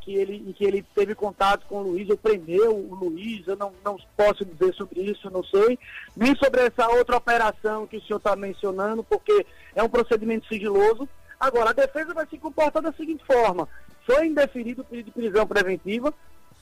que 0.00 0.14
ele, 0.14 0.52
que 0.54 0.64
ele 0.64 0.84
teve 0.94 1.14
contato 1.14 1.66
com 1.66 1.76
o 1.76 1.82
Luiz, 1.82 2.08
ou 2.10 2.16
prendeu 2.16 2.74
o 2.74 2.94
Luiz, 2.94 3.46
eu 3.46 3.56
não, 3.56 3.72
não 3.84 3.96
posso 4.16 4.44
dizer 4.44 4.74
sobre 4.74 5.00
isso, 5.02 5.30
não 5.30 5.44
sei. 5.44 5.78
Nem 6.16 6.34
sobre 6.36 6.62
essa 6.62 6.88
outra 6.88 7.16
operação 7.16 7.86
que 7.86 7.96
o 7.96 8.02
senhor 8.02 8.18
está 8.18 8.34
mencionando, 8.34 9.04
porque 9.04 9.46
é 9.74 9.82
um 9.82 9.88
procedimento 9.88 10.48
sigiloso. 10.48 11.08
Agora, 11.38 11.70
a 11.70 11.74
defesa 11.74 12.12
vai 12.12 12.26
se 12.26 12.38
comportar 12.38 12.82
da 12.82 12.92
seguinte 12.92 13.24
forma: 13.24 13.68
foi 14.04 14.26
indeferido 14.26 14.82
o 14.82 14.84
pedido 14.84 15.06
de 15.06 15.12
prisão 15.12 15.46
preventiva, 15.46 16.12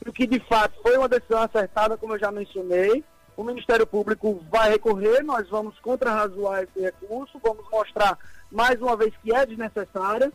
o 0.07 0.13
que 0.13 0.27
de 0.27 0.41
fato 0.41 0.81
foi 0.83 0.97
uma 0.99 1.09
decisão 1.09 1.43
acertada, 1.43 1.97
como 1.97 2.15
eu 2.15 2.19
já 2.19 2.31
mencionei. 2.31 3.03
O 3.37 3.43
Ministério 3.45 3.87
Público 3.87 4.45
vai 4.51 4.71
recorrer, 4.71 5.23
nós 5.23 5.49
vamos 5.49 5.79
contrarrazoar 5.79 6.63
esse 6.63 6.79
recurso, 6.79 7.41
vamos 7.43 7.65
mostrar 7.71 8.19
mais 8.53 8.79
uma 8.83 8.95
vez 8.97 9.15
que 9.23 9.35
é 9.35 9.47
desnecessária 9.47 10.31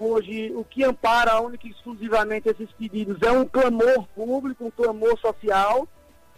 Hoje, 0.00 0.52
o 0.54 0.64
que 0.64 0.84
ampara 0.84 1.40
única 1.40 1.66
e 1.66 1.70
exclusivamente 1.70 2.48
esses 2.48 2.70
pedidos 2.72 3.20
é 3.20 3.32
um 3.32 3.44
clamor 3.44 4.06
público, 4.14 4.64
um 4.64 4.70
clamor 4.70 5.18
social, 5.18 5.88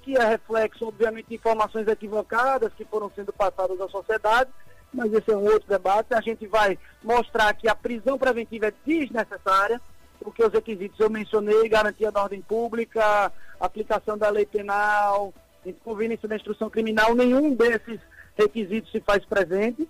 que 0.02 0.16
é 0.16 0.24
reflexo, 0.24 0.86
obviamente, 0.86 1.28
de 1.28 1.34
informações 1.34 1.86
equivocadas 1.86 2.72
que 2.72 2.86
foram 2.86 3.10
sendo 3.14 3.34
passadas 3.34 3.78
à 3.78 3.86
sociedade, 3.88 4.50
mas 4.92 5.12
esse 5.12 5.30
é 5.30 5.36
um 5.36 5.44
outro 5.44 5.68
debate. 5.68 6.14
A 6.14 6.22
gente 6.22 6.46
vai 6.46 6.78
mostrar 7.02 7.52
que 7.52 7.68
a 7.68 7.74
prisão 7.74 8.16
preventiva 8.16 8.68
é 8.68 8.74
desnecessária, 8.86 9.78
porque 10.18 10.42
os 10.42 10.52
requisitos 10.52 10.98
eu 10.98 11.10
mencionei, 11.10 11.68
garantia 11.68 12.10
da 12.10 12.22
ordem 12.22 12.40
pública, 12.40 13.30
aplicação 13.60 14.16
da 14.16 14.30
lei 14.30 14.46
penal, 14.46 15.34
inconveniência 15.66 16.26
da 16.26 16.36
instrução 16.36 16.70
criminal, 16.70 17.14
nenhum 17.14 17.54
desses 17.54 18.00
requisitos 18.36 18.90
se 18.90 19.00
faz 19.00 19.22
presente. 19.26 19.86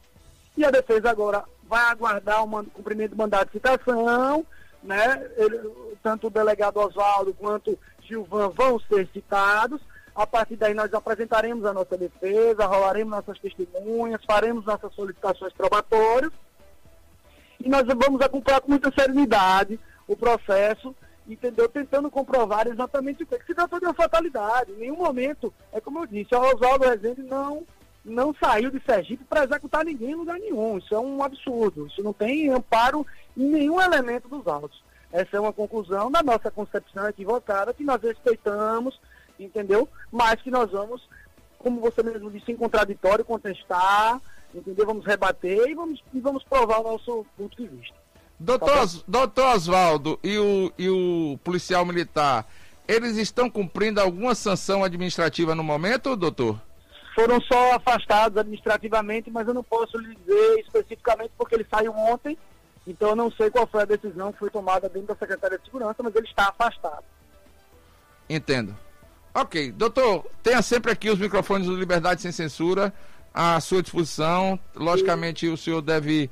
E 0.56 0.64
a 0.64 0.72
defesa 0.72 1.08
agora 1.08 1.44
vai 1.70 1.84
aguardar 1.84 2.42
o 2.44 2.64
cumprimento 2.66 3.12
do 3.12 3.16
mandato 3.16 3.46
de 3.46 3.52
citação, 3.52 4.44
né? 4.82 5.30
Ele, 5.36 5.70
tanto 6.02 6.26
o 6.26 6.30
delegado 6.30 6.80
Oswaldo 6.80 7.32
quanto 7.32 7.78
Gilvan 8.02 8.48
vão 8.48 8.80
ser 8.80 9.08
citados. 9.12 9.80
A 10.12 10.26
partir 10.26 10.56
daí 10.56 10.74
nós 10.74 10.92
apresentaremos 10.92 11.64
a 11.64 11.72
nossa 11.72 11.96
defesa, 11.96 12.66
rolaremos 12.66 13.12
nossas 13.12 13.38
testemunhas, 13.38 14.20
faremos 14.24 14.64
nossas 14.64 14.92
solicitações 14.94 15.52
probatórias 15.52 16.32
E 17.60 17.68
nós 17.68 17.86
vamos 17.86 18.20
acompanhar 18.20 18.60
com 18.60 18.70
muita 18.72 18.90
serenidade 18.90 19.78
o 20.08 20.16
processo, 20.16 20.94
entendeu? 21.28 21.68
Tentando 21.68 22.10
comprovar 22.10 22.66
exatamente 22.66 23.22
o 23.22 23.26
que, 23.26 23.36
é 23.36 23.38
se 23.38 23.54
tratou 23.54 23.78
de 23.78 23.86
uma 23.86 23.94
fatalidade. 23.94 24.72
Em 24.72 24.78
nenhum 24.78 24.96
momento, 24.96 25.54
é 25.72 25.80
como 25.80 26.00
eu 26.00 26.06
disse, 26.06 26.34
o 26.34 26.40
Oswaldo 26.40 26.84
Rezende 26.84 27.22
não, 27.22 27.64
não 28.04 28.34
saiu 28.34 28.70
de 28.70 28.80
Sergipe 28.84 29.24
para 29.24 29.44
executar 29.44 29.84
ninguém 29.84 30.12
em 30.12 30.16
lugar 30.16 30.38
nenhum. 30.38 30.78
Isso 30.78 30.94
é 30.94 30.98
um 30.98 31.22
absurdo. 31.22 31.86
Isso 31.86 32.02
não 32.02 32.12
tem 32.12 32.48
amparo 32.50 33.06
em 33.36 33.44
nenhum 33.44 33.80
elemento 33.80 34.28
dos 34.28 34.46
autos. 34.46 34.82
Essa 35.12 35.36
é 35.36 35.40
uma 35.40 35.52
conclusão 35.52 36.10
da 36.10 36.22
nossa 36.22 36.50
concepção 36.50 37.08
equivocada, 37.08 37.74
que 37.74 37.84
nós 37.84 38.00
respeitamos, 38.00 38.98
entendeu? 39.38 39.88
Mas 40.10 40.40
que 40.40 40.50
nós 40.50 40.70
vamos, 40.70 41.08
como 41.58 41.80
você 41.80 42.02
mesmo 42.02 42.30
disse, 42.30 42.52
em 42.52 42.56
contraditório, 42.56 43.24
contestar, 43.24 44.20
entendeu? 44.54 44.86
Vamos 44.86 45.04
rebater 45.04 45.68
e 45.68 45.74
vamos, 45.74 46.02
e 46.14 46.20
vamos 46.20 46.44
provar 46.44 46.78
o 46.80 46.92
nosso 46.92 47.26
ponto 47.36 47.56
de 47.56 47.68
vista. 47.68 47.94
Doutor, 48.38 48.88
doutor 49.06 49.54
Oswaldo 49.54 50.18
e 50.22 50.38
o, 50.38 50.72
e 50.78 50.88
o 50.88 51.38
policial 51.44 51.84
militar, 51.84 52.46
eles 52.88 53.16
estão 53.18 53.50
cumprindo 53.50 54.00
alguma 54.00 54.34
sanção 54.34 54.82
administrativa 54.82 55.54
no 55.54 55.62
momento, 55.62 56.16
doutor? 56.16 56.58
Foram 57.20 57.38
só 57.42 57.74
afastados 57.74 58.38
administrativamente, 58.38 59.30
mas 59.30 59.46
eu 59.46 59.52
não 59.52 59.62
posso 59.62 59.98
lhe 59.98 60.16
dizer 60.16 60.60
especificamente 60.60 61.32
porque 61.36 61.54
ele 61.54 61.66
saiu 61.70 61.92
ontem, 61.92 62.38
então 62.86 63.10
eu 63.10 63.16
não 63.16 63.30
sei 63.30 63.50
qual 63.50 63.66
foi 63.66 63.82
a 63.82 63.84
decisão 63.84 64.32
que 64.32 64.38
foi 64.38 64.48
tomada 64.48 64.88
dentro 64.88 65.08
da 65.08 65.16
Secretaria 65.16 65.58
de 65.58 65.64
Segurança, 65.66 66.02
mas 66.02 66.14
ele 66.14 66.26
está 66.26 66.48
afastado. 66.48 67.04
Entendo. 68.28 68.74
Ok, 69.34 69.70
doutor, 69.72 70.24
tenha 70.42 70.62
sempre 70.62 70.90
aqui 70.90 71.10
os 71.10 71.18
microfones 71.18 71.66
do 71.66 71.76
Liberdade 71.76 72.22
Sem 72.22 72.32
Censura 72.32 72.90
à 73.34 73.60
sua 73.60 73.82
disposição. 73.82 74.58
Logicamente, 74.74 75.46
o 75.46 75.58
senhor 75.58 75.82
deve 75.82 76.30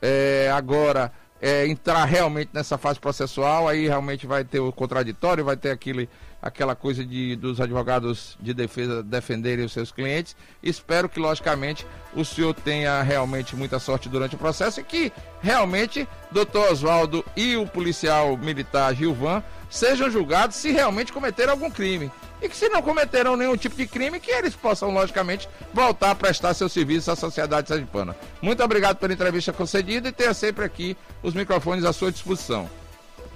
é, 0.00 0.50
agora 0.54 1.12
é, 1.40 1.66
entrar 1.66 2.04
realmente 2.04 2.50
nessa 2.52 2.76
fase 2.76 3.00
processual, 3.00 3.66
aí 3.66 3.86
realmente 3.86 4.26
vai 4.26 4.44
ter 4.44 4.60
o 4.60 4.70
contraditório, 4.70 5.44
vai 5.44 5.56
ter 5.56 5.70
aquele, 5.70 6.08
aquela 6.42 6.74
coisa 6.74 7.04
de, 7.04 7.34
dos 7.36 7.60
advogados 7.60 8.36
de 8.40 8.52
defesa 8.52 9.02
defenderem 9.02 9.64
os 9.64 9.72
seus 9.72 9.90
clientes. 9.90 10.36
Espero 10.62 11.08
que, 11.08 11.18
logicamente, 11.18 11.86
o 12.14 12.24
senhor 12.24 12.54
tenha 12.54 13.00
realmente 13.02 13.56
muita 13.56 13.78
sorte 13.78 14.08
durante 14.08 14.34
o 14.34 14.38
processo 14.38 14.80
e 14.80 14.84
que 14.84 15.12
realmente 15.40 16.06
doutor 16.30 16.70
Oswaldo 16.70 17.24
e 17.34 17.56
o 17.56 17.66
policial 17.66 18.36
militar 18.36 18.94
Gilvan 18.94 19.42
sejam 19.70 20.10
julgados 20.10 20.56
se 20.56 20.70
realmente 20.70 21.12
cometeram 21.12 21.52
algum 21.52 21.70
crime. 21.70 22.10
E 22.42 22.48
que 22.48 22.56
se 22.56 22.68
não 22.68 22.80
cometeram 22.80 23.36
nenhum 23.36 23.56
tipo 23.56 23.76
de 23.76 23.86
crime, 23.86 24.18
que 24.18 24.30
eles 24.30 24.54
possam, 24.54 24.90
logicamente, 24.90 25.48
voltar 25.74 26.12
a 26.12 26.14
prestar 26.14 26.54
seu 26.54 26.68
serviço 26.68 27.10
à 27.10 27.16
sociedade 27.16 27.68
sergipana. 27.68 28.16
Muito 28.40 28.62
obrigado 28.62 28.96
pela 28.96 29.12
entrevista 29.12 29.52
concedida 29.52 30.08
e 30.08 30.12
tenha 30.12 30.32
sempre 30.32 30.64
aqui 30.64 30.96
os 31.22 31.34
microfones 31.34 31.84
à 31.84 31.92
sua 31.92 32.10
disposição. 32.10 32.68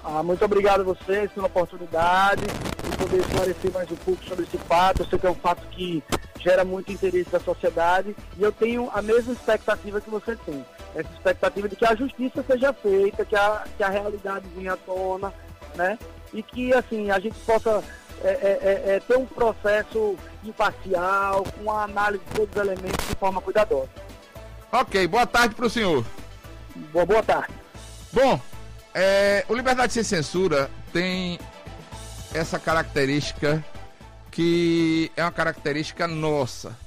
Ah, 0.03 0.21
muito 0.21 0.43
obrigado 0.45 0.81
a 0.81 0.83
vocês 0.83 1.31
pela 1.31 1.47
oportunidade 1.47 2.43
de 2.43 2.97
poder 2.97 3.21
esclarecer 3.21 3.71
mais 3.71 3.91
um 3.91 3.95
pouco 3.95 4.23
sobre 4.23 4.45
esse 4.45 4.57
fato. 4.59 5.01
Eu 5.01 5.07
sei 5.07 5.19
que 5.19 5.27
é 5.27 5.31
um 5.31 5.35
fato 5.35 5.67
que 5.69 6.03
gera 6.39 6.63
muito 6.63 6.91
interesse 6.91 7.29
da 7.31 7.39
sociedade 7.39 8.15
e 8.37 8.43
eu 8.43 8.51
tenho 8.51 8.89
a 8.93 9.01
mesma 9.01 9.33
expectativa 9.33 9.99
que 9.99 10.09
você 10.09 10.35
tem. 10.35 10.63
Essa 10.93 11.09
expectativa 11.11 11.67
de 11.67 11.75
que 11.75 11.85
a 11.85 11.95
justiça 11.95 12.43
seja 12.47 12.71
feita, 12.71 13.25
que 13.25 13.35
a, 13.35 13.63
que 13.75 13.83
a 13.83 13.89
realidade 13.89 14.45
venha 14.55 14.73
à 14.73 14.77
tona, 14.77 15.33
né? 15.75 15.97
E 16.31 16.43
que, 16.43 16.71
assim, 16.73 17.09
a 17.09 17.19
gente 17.19 17.37
possa 17.39 17.83
é, 18.23 18.27
é, 18.27 18.59
é, 18.61 18.95
é 18.95 18.99
ter 18.99 19.17
um 19.17 19.25
processo 19.25 20.15
imparcial, 20.43 21.43
com 21.43 21.71
a 21.71 21.83
análise 21.83 22.23
de 22.25 22.31
todos 22.35 22.55
os 22.55 22.61
elementos 22.61 23.07
de 23.07 23.15
forma 23.15 23.41
cuidadosa. 23.41 23.89
Ok, 24.71 25.07
boa 25.07 25.25
tarde 25.25 25.55
para 25.55 25.65
o 25.65 25.69
senhor. 25.69 26.05
Boa, 26.91 27.05
boa 27.05 27.23
tarde. 27.23 27.53
Bom, 28.11 28.39
é, 28.93 29.45
o 29.47 29.53
Liberdade 29.53 29.93
Sem 29.93 30.03
Censura 30.03 30.69
tem 30.91 31.39
essa 32.33 32.59
característica 32.59 33.63
que 34.31 35.09
é 35.15 35.23
uma 35.23 35.31
característica 35.31 36.05
nossa, 36.09 36.77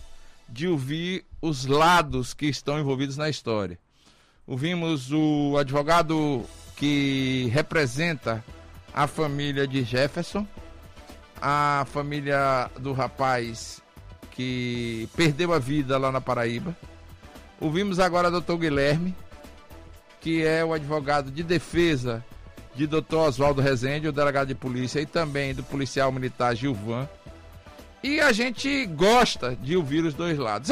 de 0.47 0.69
ouvir 0.69 1.25
os 1.41 1.65
lados 1.65 2.35
que 2.35 2.45
estão 2.45 2.79
envolvidos 2.79 3.17
na 3.17 3.31
história. 3.31 3.79
Ouvimos 4.47 5.11
o 5.11 5.57
advogado 5.59 6.45
que 6.77 7.51
representa 7.53 8.45
a 8.93 9.07
família 9.07 9.67
de 9.67 9.83
Jefferson, 9.83 10.47
a 11.41 11.87
família 11.93 12.71
do 12.79 12.93
rapaz 12.93 13.81
que 14.33 15.09
perdeu 15.17 15.53
a 15.53 15.59
vida 15.59 15.99
lá 15.99 16.13
na 16.13 16.21
Paraíba. 16.21 16.77
Ouvimos 17.61 17.99
agora 17.99 18.29
o 18.29 18.31
doutor 18.31 18.59
Guilherme, 18.59 19.15
que 20.21 20.45
é 20.45 20.65
o 20.65 20.73
advogado 20.73 21.31
de 21.31 21.43
defesa 21.43 22.25
de 22.75 22.87
doutor 22.87 23.29
Oswaldo 23.29 23.61
Rezende, 23.61 24.09
o 24.09 24.13
delegado 24.13 24.49
de 24.49 24.55
polícia, 24.55 25.01
e 25.01 25.07
também 25.07 25.55
do 25.55 25.63
policial 25.63 26.13
militar 26.13 26.55
Gilvan. 26.55 27.09
E 28.03 28.21
a 28.21 28.31
gente 28.31 28.87
gosta 28.87 29.57
de 29.57 29.77
ouvir 29.77 30.05
os 30.05 30.15
dois 30.15 30.39
lados. 30.39 30.67